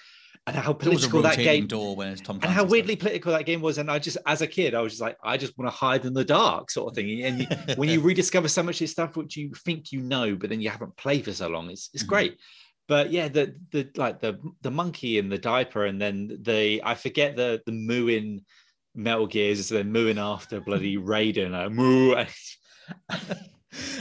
[0.46, 2.96] and how There was a political that game door when it's Tom and how weirdly
[2.96, 3.78] political that game was.
[3.78, 6.04] And I just, as a kid, I was just like, I just want to hide
[6.04, 7.22] in the dark, sort of thing.
[7.24, 10.34] And you, when you rediscover so much of this stuff which you think you know,
[10.36, 12.08] but then you haven't played for so long, it's it's Mhm.
[12.08, 12.36] great.
[12.88, 16.94] But yeah, the the like the the monkey in the diaper, and then the I
[16.94, 18.44] forget the the mooing
[18.94, 22.14] Metal Gears, they're mooing after bloody Raiden, uh, moo.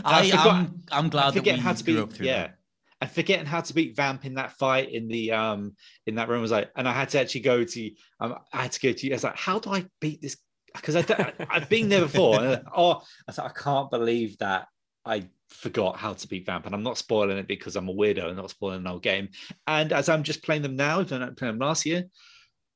[0.05, 2.55] I, am I'm glad that we how to grew beat up through yeah that.
[3.01, 6.41] and forgetting how to beat vamp in that fight in the um in that room.
[6.41, 9.11] Was like and i had to actually go to um, i had to go to
[9.11, 10.37] i was like how do i beat this?
[10.75, 12.39] Because I, i've been there before.
[12.39, 14.67] And I, oh i was like i can't believe that
[15.05, 16.65] i forgot how to beat vamp.
[16.65, 19.29] And i'm not spoiling it because i'm a weirdo and not spoiling an old game.
[19.67, 22.05] And as i'm just playing them now I played them last year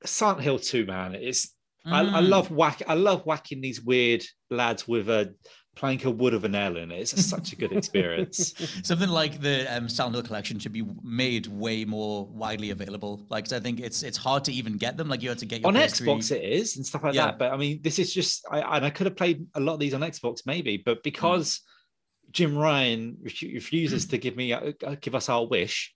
[0.06, 1.54] silent hill 2 man it's
[1.86, 2.30] I, I Mm.
[2.30, 5.34] love whack i love whacking these weird lads with a
[5.78, 9.34] plank of wood of an nail in it it's such a good experience Something like
[9.42, 13.26] the um, Silent Hill collection should be made way more widely available.
[13.30, 15.08] Like I think it's it's hard to even get them.
[15.10, 16.06] Like you have to get your on PS3.
[16.06, 17.28] Xbox it is and stuff like Yeah.
[17.28, 17.40] that.
[17.40, 19.80] But I mean, this is just I and I could have played a lot of
[19.80, 21.62] these on Xbox maybe, but because
[22.32, 25.94] Jim Ryan refuses to give me uh, give us our wish,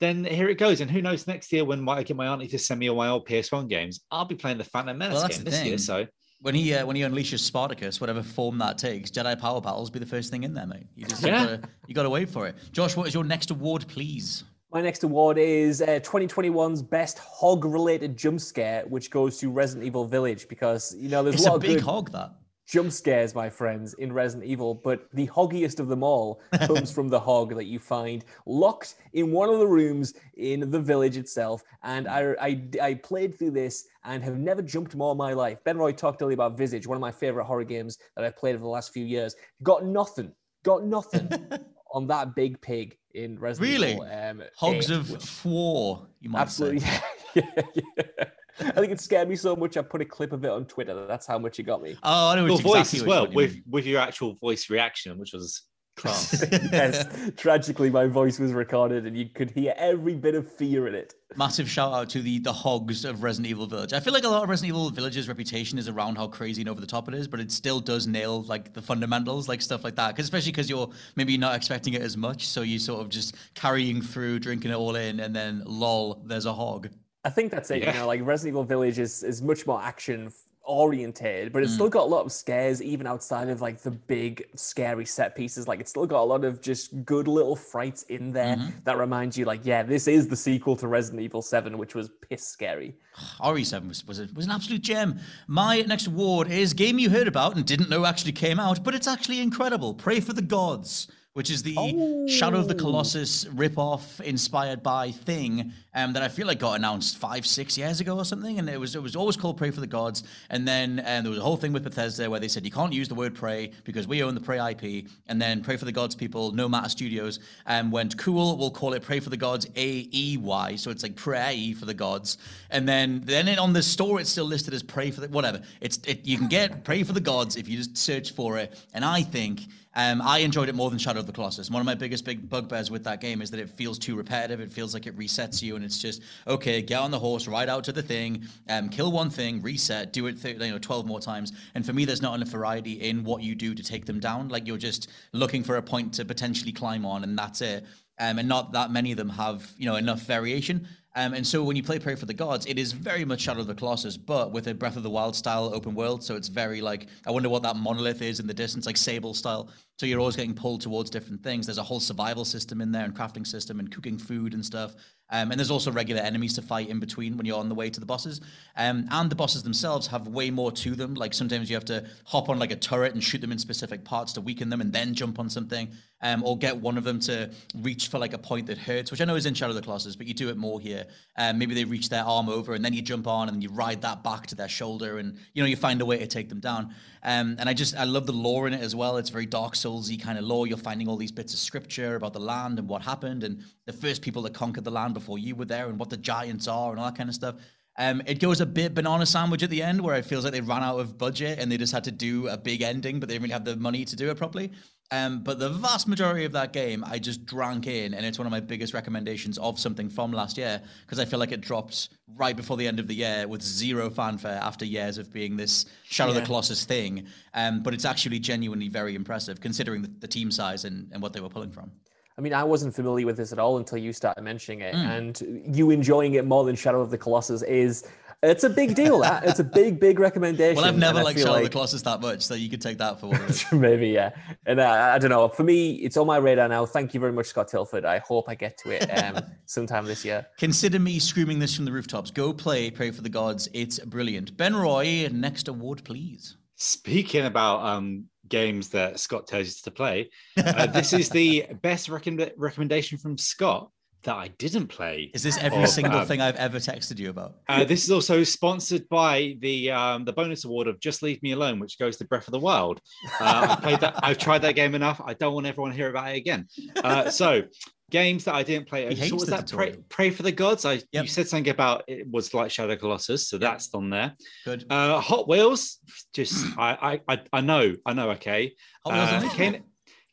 [0.00, 0.80] then here it goes.
[0.80, 3.08] And who knows next year when I get my auntie to send me all my
[3.08, 5.66] old PS1 games, I'll be playing the Phantom Menace Well, game this thing.
[5.68, 5.78] year.
[5.78, 6.06] So
[6.42, 9.98] When he uh, when he unleashes Spartacus, whatever form that takes, Jedi Power Battles be
[9.98, 10.86] the first thing in there, mate.
[10.94, 11.42] You just Yeah.
[11.42, 12.54] you, gotta, you gotta wait for it.
[12.72, 14.44] Josh, what is your next award, please?
[14.72, 20.04] My next award is uh, 2021's best hog-related jump scare, which goes to Resident Evil
[20.06, 22.30] Village because you know there's It's a a lot of big good hog, that.
[22.70, 27.08] Jump scares, my friends, in Resident Evil, but the hoggiest of them all comes from
[27.08, 31.64] the hog that you find locked in one of the rooms in the village itself.
[31.82, 35.58] And I, I, I played through this and have never jumped more in my life.
[35.64, 38.54] Ben Roy talked earlier about Visage, one of my favorite horror games that I've played
[38.54, 39.34] over the last few years.
[39.64, 40.30] Got nothing,
[40.62, 41.28] got nothing
[41.92, 43.92] on that big pig in Resident Really?
[43.94, 44.04] Evil.
[44.04, 46.80] Um, Hogs 8, of which- war, you might Absolutely.
[46.80, 47.00] say.
[47.34, 48.24] Yeah, yeah.
[48.60, 51.06] I think it scared me so much I put a clip of it on Twitter.
[51.06, 51.96] That's how much it got me.
[52.02, 53.62] Oh, I know your which voice as well you with mean.
[53.68, 55.62] with your actual voice reaction, which was
[56.00, 56.44] class.
[56.72, 60.94] yes, tragically, my voice was recorded, and you could hear every bit of fear in
[60.94, 61.14] it.
[61.36, 63.92] Massive shout out to the the hogs of Resident Evil Village.
[63.92, 66.68] I feel like a lot of Resident Evil Village's reputation is around how crazy and
[66.68, 69.84] over the top it is, but it still does nail like the fundamentals, like stuff
[69.84, 70.08] like that.
[70.08, 73.36] Because especially because you're maybe not expecting it as much, so you sort of just
[73.54, 76.88] carrying through, drinking it all in, and then lol, there's a hog.
[77.24, 77.82] I think that's it.
[77.82, 77.92] Yeah.
[77.92, 81.76] You know, like Resident Evil Village is is much more action oriented, but it's Mm.
[81.76, 85.66] still got a lot of scares, even outside of like the big scary set pieces.
[85.66, 88.70] Like it's still got a lot of just good little frights in there Mm-hmm.
[88.84, 92.10] that remind you, like, yeah, this is the sequel to Resident Evil Seven, which was
[92.28, 92.94] piss scary.
[93.40, 95.18] RE7 was, was, a, was an absolute gem.
[95.48, 98.94] My next award is game you heard about and didn't know actually came out, but
[98.94, 99.92] it's actually incredible.
[99.94, 105.72] Pray for the Gods, which is the Shadow of the Colossus ripoff inspired by thing
[105.94, 108.58] um, that I feel like got announced five, six years ago or something.
[108.58, 110.24] And it was it was always called Pray for the Gods.
[110.50, 112.92] And then um, there was a whole thing with Bethesda where they said you can't
[112.92, 115.06] use the word pray because we own the Prey IP.
[115.28, 118.56] And then Pray for the Gods people, No Matter Studios, um, went cool.
[118.56, 120.76] We'll call it Pray for the Gods A E Y.
[120.76, 122.38] So it's like pray for the gods.
[122.70, 125.62] And then then it, on the store it's still listed as Pray for the whatever.
[125.80, 128.76] It's it, you can get Pray for the Gods if you just search for it.
[128.92, 129.68] And I think.
[130.00, 131.70] Um, I enjoyed it more than Shadow of the Colossus.
[131.70, 134.58] One of my biggest big bugbears with that game is that it feels too repetitive.
[134.58, 136.80] It feels like it resets you, and it's just okay.
[136.80, 140.26] Get on the horse, ride out to the thing, um, kill one thing, reset, do
[140.26, 141.52] it, th- you know, twelve more times.
[141.74, 144.48] And for me, there's not enough variety in what you do to take them down.
[144.48, 147.84] Like you're just looking for a point to potentially climb on, and that's it.
[148.18, 150.88] Um, and not that many of them have you know enough variation.
[151.16, 153.60] Um, and so when you play Pray for the Gods, it is very much Shadow
[153.60, 156.22] of the Colossus, but with a Breath of the Wild style open world.
[156.22, 159.34] So it's very like, I wonder what that monolith is in the distance, like Sable
[159.34, 159.70] style.
[160.00, 161.66] So you're always getting pulled towards different things.
[161.66, 164.94] There's a whole survival system in there and crafting system and cooking food and stuff.
[165.32, 167.88] Um, and there's also regular enemies to fight in between when you're on the way
[167.90, 168.40] to the bosses.
[168.76, 171.14] Um, and the bosses themselves have way more to them.
[171.14, 174.04] Like sometimes you have to hop on like a turret and shoot them in specific
[174.04, 175.90] parts to weaken them and then jump on something.
[176.22, 179.22] Um, or get one of them to reach for like a point that hurts, which
[179.22, 181.06] I know is in Shadow of the Colossus, but you do it more here.
[181.38, 184.02] Um, maybe they reach their arm over and then you jump on and you ride
[184.02, 186.60] that back to their shoulder and you know you find a way to take them
[186.60, 186.94] down.
[187.22, 189.16] Um, and I just I love the lore in it as well.
[189.16, 189.74] It's very Dark
[190.20, 190.66] Kind of lore.
[190.66, 193.92] You're finding all these bits of scripture about the land and what happened and the
[193.92, 196.90] first people that conquered the land before you were there and what the giants are
[196.90, 197.56] and all that kind of stuff.
[198.00, 200.62] Um, it goes a bit banana sandwich at the end where it feels like they
[200.62, 203.34] ran out of budget and they just had to do a big ending, but they
[203.34, 204.72] didn't really have the money to do it properly.
[205.10, 208.46] Um, but the vast majority of that game, I just drank in, and it's one
[208.46, 212.08] of my biggest recommendations of something from last year because I feel like it dropped
[212.36, 215.84] right before the end of the year with zero fanfare after years of being this
[216.04, 217.26] Shadow of the Colossus thing.
[217.52, 221.34] Um, but it's actually genuinely very impressive considering the, the team size and, and what
[221.34, 221.92] they were pulling from.
[222.40, 225.18] I mean, I wasn't familiar with this at all until you started mentioning it, Mm.
[225.44, 228.02] and you enjoying it more than Shadow of the Colossus is.
[228.42, 229.18] It's a big deal.
[229.18, 230.76] That it's a big, big recommendation.
[230.76, 232.96] Well, I've never liked feel Shadow of the Colossus that much, so you could take
[232.96, 233.66] that for what it is.
[233.72, 234.30] Maybe, yeah.
[234.64, 235.48] And uh, I don't know.
[235.48, 236.86] For me, it's on my radar now.
[236.86, 238.06] Thank you very much, Scott Tilford.
[238.06, 240.46] I hope I get to it um, sometime this year.
[240.56, 242.30] Consider me screaming this from the rooftops.
[242.30, 243.68] Go play, pray for the gods.
[243.74, 244.56] It's brilliant.
[244.56, 246.56] Ben Roy, next award, please.
[246.76, 252.08] Speaking about um, games that Scott tells you to play, uh, this is the best
[252.08, 253.90] recommend- recommendation from Scott
[254.22, 255.30] that I didn't play.
[255.32, 257.54] Is this every of, single um, thing I've ever texted you about?
[257.68, 261.52] Uh, this is also sponsored by the um, the bonus award of Just Leave Me
[261.52, 263.00] Alone, which goes to Breath of the Wild.
[263.40, 264.20] Uh, I've played that.
[264.22, 265.20] I've tried that game enough.
[265.24, 266.68] I don't want everyone to hear about it again.
[267.02, 267.62] Uh, so,
[268.10, 269.08] games that I didn't play.
[269.08, 270.84] He So hates was the that pray, pray for the Gods?
[270.84, 271.22] I Yep.
[271.24, 274.34] you said something about it was like Shadow Colossus, so that's on there.
[274.64, 274.84] Good.
[274.90, 275.98] Uh, Hot Wheels,
[276.34, 278.30] just I, I I I know I know.
[278.32, 278.74] Okay,
[279.06, 279.56] Hot Wheels uh.
[279.56, 279.82] Kena,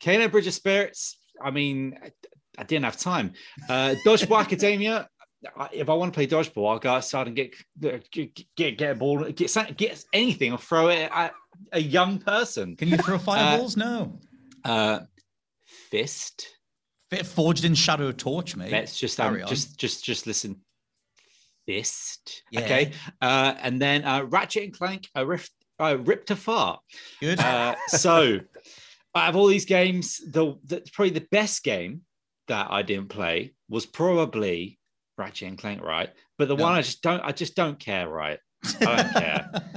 [0.02, 1.20] Kena Bridge of Spirits.
[1.42, 2.12] I mean, I,
[2.58, 3.34] I didn't have time.
[3.70, 5.08] Uh, Dodgeball Academia.
[5.72, 8.10] If I want to play dodgeball, I'll go outside and get get
[8.56, 11.34] get, get a ball, get get anything, or throw it at
[11.72, 12.76] a young person.
[12.76, 13.78] Can you throw fireballs?
[13.78, 14.20] no.
[14.66, 15.02] Uh,
[15.92, 16.48] Fist.
[17.10, 18.72] Fist forged in Shadow of Torch, mate.
[18.72, 20.62] Let's just um, just just just listen.
[21.66, 22.44] Fist.
[22.52, 22.62] Yeah.
[22.62, 22.92] Okay.
[23.22, 26.80] Uh, and then uh, Ratchet and Clank, uh, rift, uh, ripped a fart.
[27.20, 27.40] Good.
[27.40, 28.40] Uh, so
[29.16, 32.02] out of all these games, the, the probably the best game
[32.48, 34.80] that I didn't play was probably
[35.18, 36.10] Ratchet and Clank, right?
[36.38, 36.64] But the Yeah.
[36.64, 38.40] one I just don't, I just don't care, right?
[38.82, 39.52] I don't care.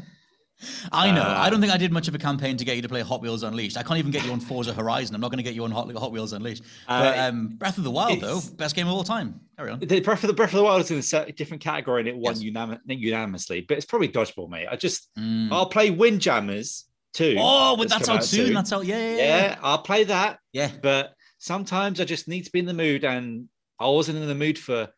[0.93, 1.23] I know.
[1.23, 3.01] Uh, I don't think I did much of a campaign to get you to play
[3.01, 3.77] Hot Wheels Unleashed.
[3.77, 5.15] I can't even get you on Forza Horizon.
[5.15, 6.63] I'm not going to get you on Hot, Hot Wheels Unleashed.
[6.87, 9.41] But Uh, um, Breath of the Wild, though, best game of all time.
[9.57, 9.81] Carry on.
[9.81, 12.17] The Breath of the Breath of the Wild is in a different category and it
[12.17, 12.53] won Yes.
[12.55, 14.67] unanim- unanimously, but it's probably dodgeball, mate.
[14.71, 15.51] I just Mm.
[15.53, 17.37] I'll play Windjammers too.
[17.39, 18.53] Oh, but that's out soon.
[18.55, 18.85] That's out.
[18.87, 19.23] Yeah, yeah, yeah.
[19.47, 20.39] yeah, I'll play that.
[20.53, 20.71] Yeah.
[20.83, 24.35] But sometimes I just need to be in the mood, and I wasn't in the
[24.35, 24.89] mood for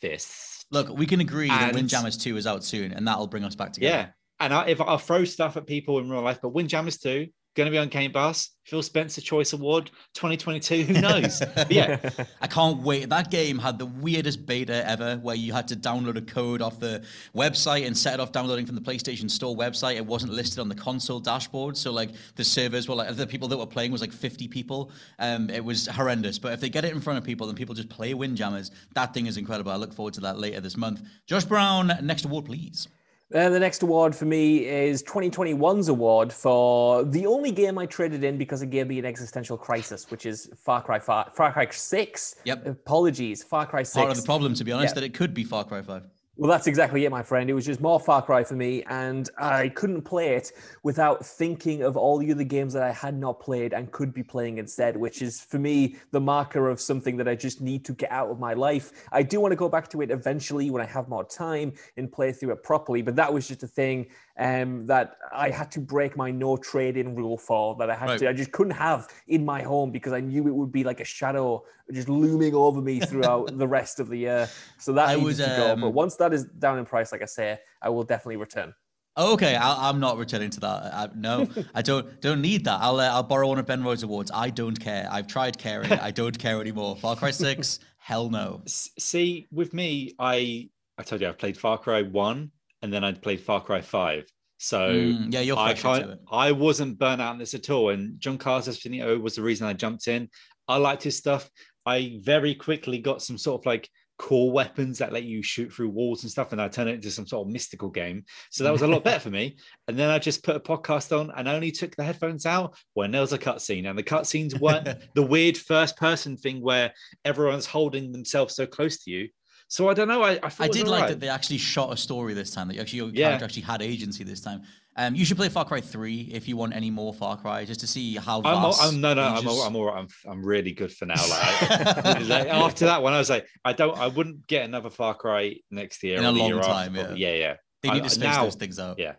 [0.00, 0.66] Fist.
[0.70, 3.54] Look, we can agree that And- Windjammers 2 is out soon, and that'll bring us
[3.54, 3.94] back together.
[3.94, 4.06] Yeah,
[4.42, 7.66] and I, if I'll throw stuff at people in real life, but Windjammers 2, going
[7.66, 8.50] to be on Game Pass.
[8.64, 10.84] Phil Spencer Choice Award 2022.
[10.84, 11.42] Who knows?
[11.54, 11.98] But yeah,
[12.40, 13.08] I can't wait.
[13.10, 16.80] That game had the weirdest beta ever where you had to download a code off
[16.80, 17.04] the
[17.36, 19.96] website and set it off downloading from the PlayStation Store website.
[19.96, 21.76] It wasn't listed on the console dashboard.
[21.76, 24.90] So, like, the servers were like, the people that were playing was like 50 people.
[25.18, 26.38] Um, it was horrendous.
[26.38, 29.12] But if they get it in front of people then people just play Windjammers, that
[29.12, 29.72] thing is incredible.
[29.72, 31.02] I look forward to that later this month.
[31.26, 32.88] Josh Brown, next award, please.
[33.34, 38.24] And the next award for me is 2021's award for the only game I traded
[38.24, 41.66] in because it gave me an existential crisis, which is Far Cry 5, Far Cry
[41.70, 42.34] 6.
[42.44, 42.66] Yep.
[42.66, 43.94] Apologies, Far Cry 6.
[43.94, 45.00] Part of the problem, to be honest, Yeah.
[45.00, 46.02] that it could be Far Cry 5.
[46.42, 47.48] Well, that's exactly it, my friend.
[47.48, 50.50] It was just more Far Cry for me, and I couldn't play it
[50.82, 54.24] without thinking of all the other games that I had not played and could be
[54.24, 57.92] playing instead, which is for me the marker of something that I just need to
[57.92, 59.06] get out of my life.
[59.12, 62.10] I do want to go back to it eventually when I have more time and
[62.10, 65.80] play through it properly, but that was just a thing um, that I had to
[65.80, 68.18] break my no trade in rule for, that I had Right.
[68.20, 71.00] to, I just couldn't have in my home because I knew it would be like
[71.00, 74.48] a shadow just looming over me throughout the rest of the year.
[74.78, 75.76] So that I was, to go.
[75.76, 78.74] But um, once that is down in price, like I say, I will definitely return.
[79.14, 80.94] Okay, I, I'm not returning to that.
[80.94, 82.80] I, no, I don't don't need that.
[82.80, 84.30] I'll uh, I'll borrow one of Ben Roy's awards.
[84.32, 85.06] I don't care.
[85.10, 85.92] I've tried caring.
[85.92, 86.96] I don't care anymore.
[86.96, 88.62] Far Cry Six, hell no.
[88.64, 93.04] S- see, with me, I I told you I've played Far Cry One, and then
[93.04, 94.24] I played Far Cry Five.
[94.58, 96.20] So Mm, yeah, you're I can't.
[96.30, 97.90] I wasn't burnt out on this at all.
[97.90, 100.28] And John Carlos Finito was the reason I jumped in.
[100.68, 101.50] I liked his stuff.
[101.84, 105.88] I very quickly got some sort of like core weapons that let you shoot through
[105.88, 108.24] walls and stuff, and I turned it into some sort of mystical game.
[108.50, 109.56] So that was a lot better for me.
[109.88, 113.10] And then I just put a podcast on and only took the headphones out when
[113.10, 116.92] there was a cutscene, and the cutscenes weren't the weird first person thing where
[117.24, 119.28] everyone's holding themselves so close to you.
[119.72, 120.22] So I don't know.
[120.22, 121.08] I, I, thought I did like right.
[121.08, 122.68] that they actually shot a story this time.
[122.68, 123.28] That actually your Yeah.
[123.28, 124.64] character actually had agency this time.
[124.98, 127.80] Um, you should play Far Cry Three if you want any more Far Cry, just
[127.80, 128.76] to see how I'm, all.
[128.78, 129.96] I'm no, no, I'm, ages- all, I'm all right.
[129.96, 131.14] I'm, I'm really good for now.
[131.26, 135.14] Like, like, after that one, I was like, I don't, I wouldn't get another Far
[135.14, 137.20] Cry next year In a long year after, time, probably.
[137.22, 137.30] yeah.
[137.30, 137.54] yeah, yeah.
[137.82, 138.98] They I- need to space now- those things out.
[138.98, 139.14] Yeah,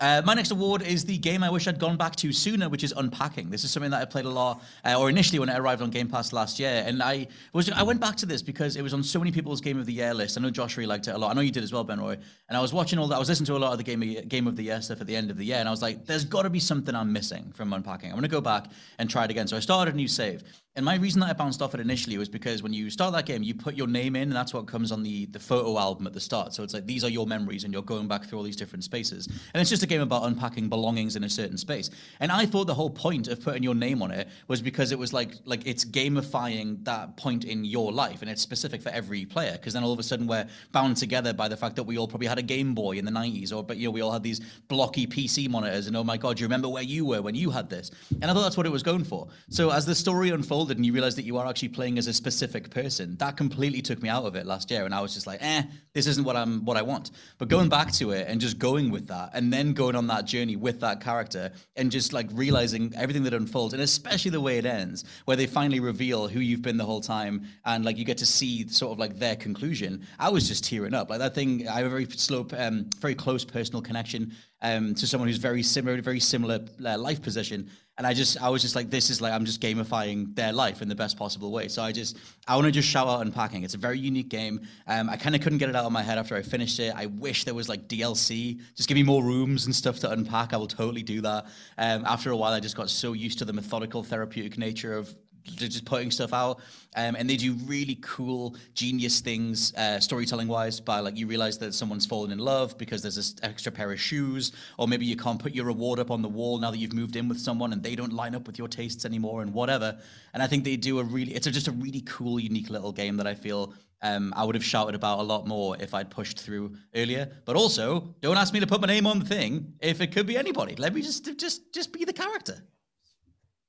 [0.00, 2.84] Uh, my next award is the game I wish I'd gone back to sooner, which
[2.84, 3.50] is Unpacking.
[3.50, 5.90] This is something that I played a lot, uh, or initially when it arrived on
[5.90, 8.94] Game Pass last year, and I was I went back to this because it was
[8.94, 10.38] on so many people's Game of the Year list.
[10.38, 11.32] I know Josh really liked it a lot.
[11.32, 12.16] I know you did as well, Ben Roy.
[12.48, 13.16] And I was watching all that.
[13.16, 15.00] I was listening to a lot of the Game of, Game of the Year stuff
[15.00, 16.94] at the end of the year, and I was like, "There's got to be something
[16.94, 18.10] I'm missing from Unpacking.
[18.10, 18.66] I'm going to go back
[19.00, 20.44] and try it again." So I started a new save.
[20.78, 23.26] And my reason that I bounced off it initially was because when you start that
[23.26, 26.06] game, you put your name in, and that's what comes on the, the photo album
[26.06, 26.54] at the start.
[26.54, 28.84] So it's like these are your memories, and you're going back through all these different
[28.84, 29.26] spaces.
[29.26, 31.90] And it's just a game about unpacking belongings in a certain space.
[32.20, 34.98] And I thought the whole point of putting your name on it was because it
[35.00, 39.24] was like like it's gamifying that point in your life, and it's specific for every
[39.24, 39.54] player.
[39.54, 42.06] Because then all of a sudden we're bound together by the fact that we all
[42.06, 44.22] probably had a Game Boy in the 90s, or but you know we all had
[44.22, 44.38] these
[44.68, 47.68] blocky PC monitors, and oh my god, you remember where you were when you had
[47.68, 47.90] this?
[48.22, 49.26] And I thought that's what it was going for.
[49.50, 50.30] So as the story
[50.76, 54.02] and you realize that you are actually playing as a specific person, that completely took
[54.02, 55.62] me out of it last year, and I was just like, eh,
[55.94, 57.10] this isn't what I'm what I want.
[57.38, 60.24] But going back to it and just going with that, and then going on that
[60.24, 64.58] journey with that character, and just like realizing everything that unfolds, and especially the way
[64.58, 68.04] it ends, where they finally reveal who you've been the whole time, and like you
[68.04, 70.06] get to see sort of like their conclusion.
[70.18, 71.10] I was just tearing up.
[71.10, 75.06] Like that thing, I have a very slow, um, very close personal connection um, to
[75.06, 77.70] someone who's very similar, very similar uh, life position.
[77.98, 80.82] And I just, I was just like, this is like, I'm just gamifying their life
[80.82, 81.66] in the best possible way.
[81.66, 83.64] So I just, I want to just shout out Unpacking.
[83.64, 84.60] It's a very unique game.
[84.86, 86.94] Um, I kind of couldn't get it out of my head after I finished it.
[86.94, 88.60] I wish there was like DLC.
[88.76, 90.54] Just give me more rooms and stuff to unpack.
[90.54, 91.46] I will totally do that.
[91.76, 95.12] Um, after a while, I just got so used to the methodical therapeutic nature of
[95.56, 96.60] just putting stuff out.
[96.96, 101.58] Um, and they do really cool, genius things, uh, storytelling wise, by like you realize
[101.58, 105.16] that someone's fallen in love because there's this extra pair of shoes, or maybe you
[105.16, 107.72] can't put your reward up on the wall now that you've moved in with someone
[107.72, 109.98] and they don't line up with your tastes anymore and whatever.
[110.34, 112.92] And I think they do a really, it's a, just a really cool, unique little
[112.92, 116.10] game that I feel um, I would have shouted about a lot more if I'd
[116.10, 117.30] pushed through earlier.
[117.44, 120.26] But also, don't ask me to put my name on the thing if it could
[120.26, 120.76] be anybody.
[120.76, 122.62] Let me just just just be the character.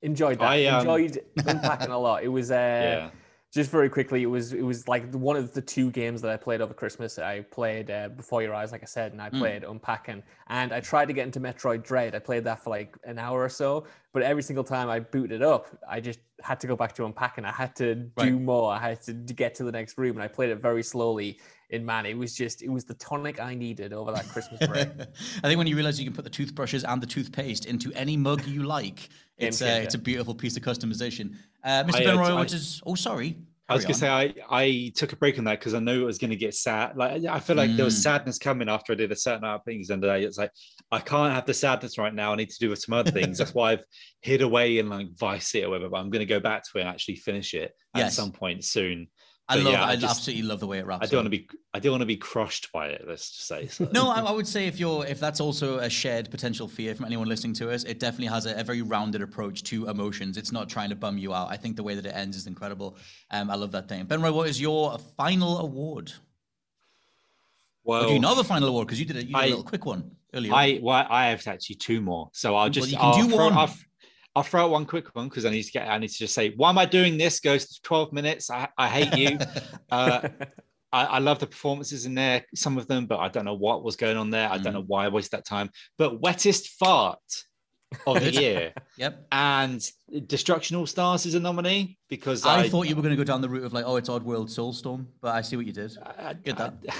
[0.01, 0.49] Enjoyed that.
[0.51, 2.23] I, um, Enjoyed unpacking a lot.
[2.23, 3.09] It was uh, Yeah.
[3.53, 4.23] just very quickly.
[4.23, 7.19] It was it was like one of the two games that I played over Christmas.
[7.19, 10.23] I played uh, Before Your Eyes, like I said, and I played Unpacking.
[10.47, 12.15] And I tried to get into Metroid Dread.
[12.15, 15.41] I played that for like an hour or so, but every single time I booted
[15.43, 17.43] up, I just had to go back to Unpacking.
[17.43, 18.31] I had to do Right.
[18.33, 18.71] more.
[18.71, 21.39] I had to get to the next room, and I played it very slowly.
[21.71, 24.87] In man, it was just it was the tonic I needed over that Christmas break.
[25.43, 28.17] I think when you realize you can put the toothbrushes and the toothpaste into any
[28.17, 31.35] mug you like, it's uh, it's a beautiful piece of customization.
[31.63, 31.95] Uh, Mr.
[31.95, 33.37] I, Ben uh, Roy, I- which is oh sorry.
[33.67, 36.05] I was gonna say I I took a break on that because I knew it
[36.05, 36.97] was gonna get sad.
[36.97, 38.01] Like I feel like there was Mm.
[38.01, 40.49] sadness coming after I did a certain amount of things, and I, it's like
[40.91, 42.33] I can't have the sadness right now.
[42.33, 43.37] I need to do some other things.
[43.37, 43.83] That's why I've
[44.21, 45.89] hid away in like Vice or whatever.
[45.89, 49.07] But I'm gonna go back to it and actually finish it at some point soon.
[49.51, 49.73] I But love.
[49.73, 51.03] yeah, I, I just- absolutely love the way it wraps.
[51.03, 51.23] I don't up.
[51.23, 53.03] want to be I don't want to be crushed by it.
[53.07, 53.67] Let's just say.
[53.67, 53.89] So.
[53.91, 57.05] No, I, I would say if you're if that's also a shared potential fear from
[57.05, 60.37] anyone listening to us, it definitely has a, a very rounded approach to emotions.
[60.37, 61.49] It's not trying to bum you out.
[61.51, 62.95] I think the way that it ends is incredible.
[63.31, 64.05] Um, I love that thing.
[64.05, 66.11] Ben Roy, what is your final award?
[67.83, 69.39] well, or do you have a final award because you did a, you did a
[69.39, 70.53] I- little quick one earlier?
[70.53, 72.29] I well, I have actually two more.
[72.33, 73.53] So I'll just you can I'll do throw, one.
[73.53, 73.73] I'll,
[74.35, 76.33] I'll throw out one quick one because I need to get I need to just
[76.33, 77.39] say why am I doing this?
[77.39, 78.49] Goes to 12 minutes.
[78.49, 79.37] I, I hate you.
[79.91, 80.29] uh,
[80.91, 83.83] I, I love the performances in there, some of them, but I don't know what
[83.83, 84.49] was going on there.
[84.49, 84.63] I Mm.
[84.63, 85.69] don't know why I wasted that time.
[85.97, 87.19] But wettest fart
[88.07, 89.25] of the year yep.
[89.31, 89.87] and
[90.27, 93.23] Destruction All Stars is a nominee because I, I, thought you were going to go
[93.23, 95.95] down the route of like, oh, it's Oddworld Soulstorm, but I see what you did.
[96.03, 96.75] I, Get that.
[96.89, 96.93] I,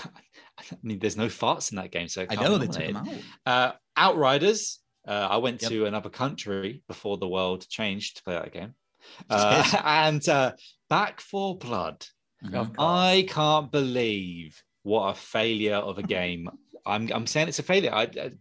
[0.60, 3.08] I mean, there's no farts in that game, so I know they took them out.
[3.46, 4.80] Uh, Outriders.
[5.10, 5.72] Uh, I went Yep.
[5.72, 8.76] to another country before the world changed to play that game.
[9.30, 10.52] Uh, and uh,
[10.90, 12.06] Back 4 Blood.
[12.44, 12.76] Mhm.
[12.78, 16.48] I can't believe what a failure of a game.
[16.86, 17.92] I'm, I'm saying it's a failure.
[17.92, 18.32] I, I,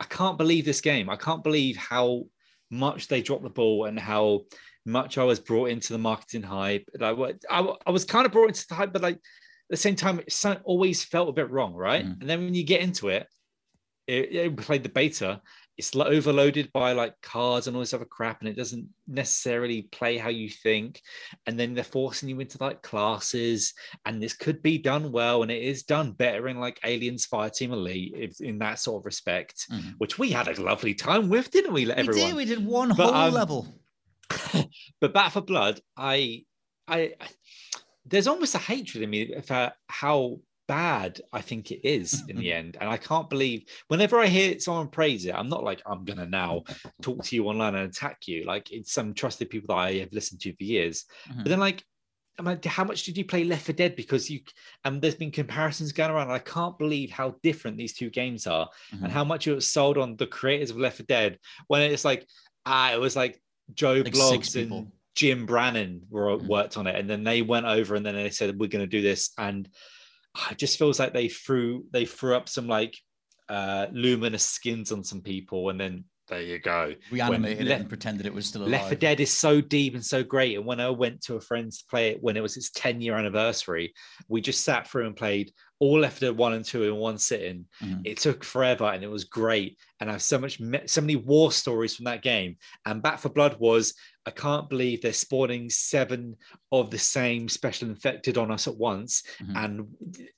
[0.00, 1.10] I can't believe this game.
[1.10, 2.24] I can't believe how
[2.70, 4.42] much they dropped the ball and how
[4.84, 6.88] much I was brought into the marketing hype.
[6.98, 7.16] Like,
[7.50, 9.20] I, I was kind of brought into the hype, but like at
[9.70, 12.04] the same time, it always felt a bit wrong, right?
[12.06, 12.20] Mm.
[12.20, 13.26] And then when you get into it,
[14.06, 15.40] it, it played the beta.
[15.78, 20.16] It's overloaded by like cards and all this other crap, and it doesn't necessarily play
[20.16, 21.02] how you think.
[21.46, 23.74] And then they're forcing you into like classes,
[24.06, 27.72] and this could be done well, and it is done better in like Aliens Fireteam
[27.72, 29.94] Elite, if, in that sort of respect, Mhm.
[29.98, 31.84] which we had a lovely time with, didn't we?
[31.86, 32.26] We Everyone.
[32.28, 32.34] did.
[32.36, 33.68] We did one But, whole um, level.
[35.00, 36.44] but Back 4 Blood, I,
[36.88, 37.14] I,
[38.06, 42.52] there's almost a hatred in me for how bad I think it is in the
[42.60, 46.04] end, and I can't believe whenever I hear someone praise it, I'm not like I'm
[46.04, 46.62] gonna now
[47.02, 48.44] talk to you online and attack you.
[48.44, 51.38] Like it's some trusted people that I have listened to for years, Mhm.
[51.38, 51.84] but then like.
[52.38, 53.96] I'm like, how much did you play Left 4 Dead?
[53.96, 54.40] Because you,
[54.84, 56.30] and there's been comparisons going around.
[56.30, 59.04] I can't believe how different these two games are, Mhm.
[59.04, 61.38] and how much it was sold on the creators of Left 4 Dead.
[61.68, 62.26] When it's like,
[62.66, 63.40] ah, it was like
[63.72, 64.78] Joe Like six Blogs people.
[64.80, 66.46] and Jim Brannon were Mhm.
[66.46, 68.86] worked on it, and then they went over and then they said we're going to
[68.86, 69.66] do this, and
[70.50, 72.96] it just feels like they threw they threw up some like
[73.48, 76.92] uh luminous skins on some people, and then there you go.
[77.12, 78.72] Reanimated When it Le- and pretended it was still alive.
[78.72, 80.56] Left 4 Dead is so deep and so great.
[80.56, 83.00] And when I went to a friend's to play it when it was its 10
[83.00, 83.94] year anniversary,
[84.28, 87.18] we just sat through and played all Left 4 Dead 1 and 2 in one
[87.18, 87.66] sitting.
[87.80, 88.00] Mhm.
[88.04, 89.78] It took forever and it was great.
[90.00, 92.56] And I have so much me- so many war stories from that game.
[92.84, 93.94] And Back 4 Blood was
[94.26, 96.36] I can't believe they're spawning seven
[96.72, 99.22] of the same special infected on us at once.
[99.40, 99.64] Mhm.
[99.64, 100.28] And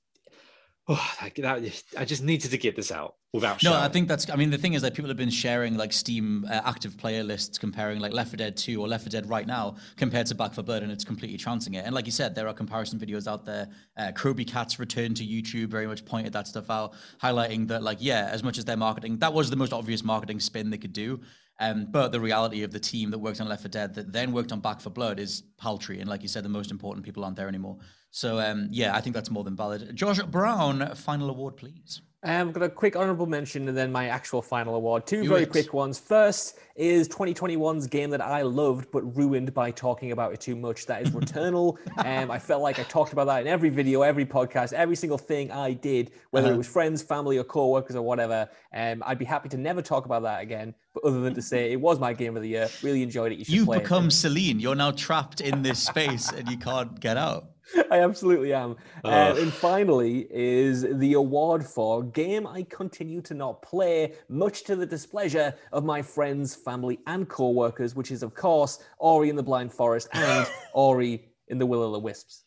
[0.89, 4.29] oh, that, that- I just needed to get this out without No, I think that's.
[4.31, 7.23] I mean, the thing is that people have been sharing like Steam uh, active player
[7.23, 10.35] lists comparing like Left 4 Dead 2 or Left 4 Dead right now compared to
[10.35, 11.85] Back 4 Blood, and it's completely trouncing it.
[11.85, 13.69] And like you said, there are comparison videos out there.
[13.97, 17.99] Uh, Kirby Cat's return to YouTube very much pointed that stuff out, highlighting that like
[18.01, 20.93] yeah, as much as their marketing, that was the most obvious marketing spin they could
[20.93, 21.21] do.
[21.61, 24.33] Um, but the reality of the team that worked on Left 4 Dead that then
[24.33, 27.25] worked on Back 4 Blood is paltry, and like you said, the most important people
[27.25, 27.79] aren't there anymore.
[28.11, 29.95] So um, yeah, I think that's more than valid.
[29.95, 32.01] Josh Brown, final award, please.
[32.25, 35.07] Um, I've got a quick honorable mention and then my actual final award.
[35.07, 35.51] Two Do very it.
[35.51, 36.01] quick ones.
[36.01, 40.85] First is 2021's game that I loved but ruined by talking about it too much.
[40.87, 41.77] That is Returnal.
[42.05, 45.17] um, I felt like I talked about that in every video, every podcast, every single
[45.19, 46.55] thing I did, whether Uh-huh.
[46.55, 48.49] it was friends, family, or co-workers or whatever.
[48.75, 50.75] Um, I'd be happy to never talk about that again.
[50.95, 53.39] But other than to say it was my game of the year, really enjoyed it.
[53.49, 53.83] You You've play it.
[53.85, 54.59] become Selene.
[54.59, 57.51] You're now trapped in this space and you can't get out.
[57.91, 58.77] I absolutely am.
[59.05, 64.77] Uh, and finally, is the award for game I continue to not play, much to
[64.77, 69.39] the displeasure of my friends, family, and co workers, which is, of course, Ori and
[69.39, 72.45] the Blind Forest and Ori and the Will of the Wisps.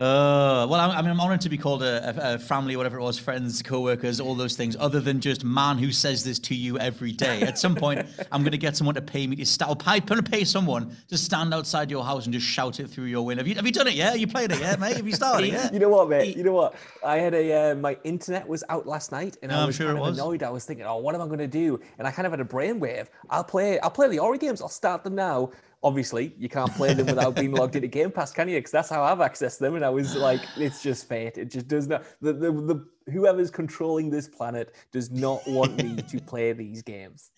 [0.00, 3.02] Uh, well, I, I mean, I'm honored to be called a, a, family, whatever it
[3.02, 4.74] was, friends, co-workers, all those things.
[4.80, 7.42] Other than just man who says this to you every day.
[7.42, 9.82] At some point, I'm going to get someone to pay me to stand.
[9.84, 13.04] I'm going to pay someone to stand outside your house and just shout it through
[13.04, 13.40] your window.
[13.42, 14.18] Have you, have you done it yet?
[14.18, 14.96] You played it yet, mate?
[14.96, 15.74] Have you started it yet?
[15.74, 16.34] You know what, mate?
[16.34, 16.76] You know what?
[17.04, 19.88] I had a uh, my internet was out last night, and No, I was sure
[19.88, 20.18] kind of was.
[20.18, 20.42] annoyed.
[20.42, 21.78] I was thinking, oh, what am I going to do?
[21.98, 23.08] And I kind of had a brainwave.
[23.28, 23.78] I'll play.
[23.80, 24.62] I'll play the Ori games.
[24.62, 25.50] I'll start them now.
[25.82, 28.58] Obviously, you can't play them without being logged into Game Pass, can you?
[28.58, 29.76] Because that's how I've accessed them.
[29.76, 31.38] And I was like, it's just fate.
[31.38, 32.04] It just does not.
[32.20, 37.30] The, the, the whoever's controlling this planet does not want me to play these games.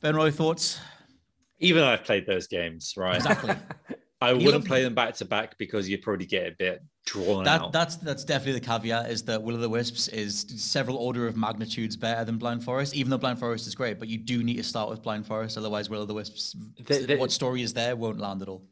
[0.00, 0.78] Ben Roy, thoughts?
[1.58, 3.16] Even I've played those games, right?
[3.16, 3.56] Exactly.
[4.20, 7.44] I You wouldn't play them back to back because you'd probably get a bit drawn
[7.44, 7.72] That out.
[7.72, 11.36] that's that's definitely the caveat is that Will of the Wisps is several order of
[11.36, 12.94] magnitudes better than Blind Forest.
[12.96, 15.58] Even though Blind Forest is great, but you do need to start with Blind Forest,
[15.58, 18.64] otherwise Will of the Wisps, The- the- what story is there, won't land at all.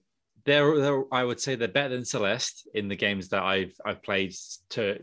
[0.47, 4.03] they're, they're I would say they're better than Celeste in the games that I've I've
[4.03, 4.35] played
[4.71, 4.99] to.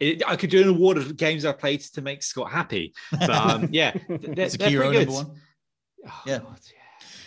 [0.00, 3.28] It, I could do an award of games I've played to make Scott happy, but
[3.30, 5.08] um, yeah, they're, It's a they're Kiro pretty number good.
[5.28, 5.40] one.
[6.26, 6.40] yeah.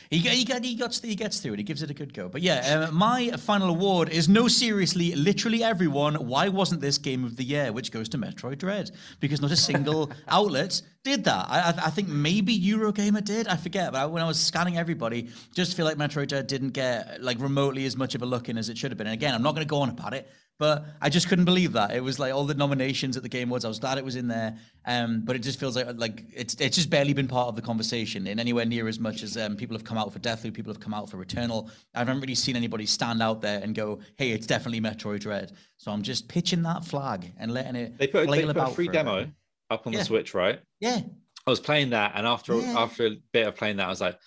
[0.10, 1.60] He, he, he, gets, he gets through it.
[1.60, 2.30] He gives it a good go.
[2.30, 6.16] But yeah, uh, my final award is no, seriously, literally everyone.
[6.16, 7.72] Why wasn't this game of the year?
[7.72, 11.46] Which goes to Metroid Dread because not a single outlet did that.
[11.50, 13.48] I, I, I think maybe Eurogamer did.
[13.48, 13.92] I forget.
[13.92, 17.40] But I, when I was scanning everybody, just feel like Metroid Dread didn't get like
[17.40, 19.08] remotely as much of a look in as it should have been.
[19.08, 20.30] And again, I'm not going to go on about it.
[20.58, 23.50] But I just couldn't believe that it was like all the nominations at the Game
[23.50, 23.66] Awards.
[23.66, 26.56] I was glad it was in there, um, but it just feels like like it's
[26.62, 29.58] it's just barely been part of the conversation in anywhere near as much as um,
[29.58, 31.70] people have come out for Deathloop, people have come out for Returnal.
[31.94, 35.52] I haven't really seen anybody stand out there and go, "Hey, it's definitely Metroid Dread."
[35.76, 38.88] So I'm just pitching that flag and letting it They put, they put a free
[38.88, 39.30] demo
[39.70, 40.00] up on Yeah.
[40.00, 40.62] the Switch, right?
[40.80, 41.02] Yeah,
[41.46, 42.76] I was playing that, and after Yeah.
[42.78, 44.18] after a bit of playing that, I was like,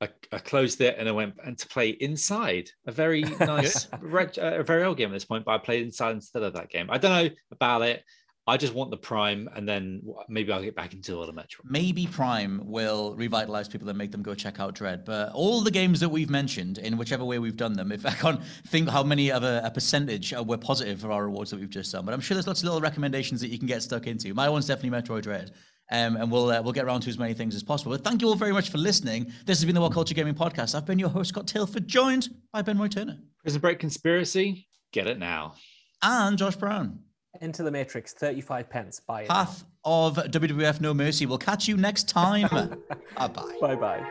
[0.00, 4.28] I, I closed it and I went and to play inside a very nice, uh,
[4.38, 5.44] a very old game at this point.
[5.44, 6.88] But I played inside instead of that game.
[6.90, 8.04] I don't know about it.
[8.48, 11.34] I just want the Prime, and then maybe I'll get back into a lot of
[11.34, 11.64] Metro.
[11.68, 15.04] maybe Prime will revitalize people and make them go check out Dread.
[15.04, 18.12] But all the games that we've mentioned, in whichever way we've done them, if I
[18.12, 21.58] can't think how many of a, a percentage uh, were positive for our awards that
[21.58, 23.82] we've just done, but I'm sure there's lots of little recommendations that you can get
[23.82, 24.32] stuck into.
[24.32, 25.50] My one's definitely Metroid Dread.
[25.90, 27.92] Um, and we'll uh, we'll get around to as many things as possible.
[27.92, 29.26] But thank you all very much for listening.
[29.44, 30.74] This has been the What Culture Gaming Podcast.
[30.74, 35.06] I've been your host, Scott Tilford, joined by Ben Roy Turner Prison Break Conspiracy, get
[35.06, 35.54] it now.
[36.02, 37.00] and Josh Brown.
[37.40, 39.00] Into the Matrix, 35 pence.
[39.06, 39.28] Buy it.
[39.28, 41.26] Path of WWF No Mercy.
[41.26, 42.48] We'll catch you next time.
[43.16, 43.56] bye bye.
[43.60, 44.10] Bye bye.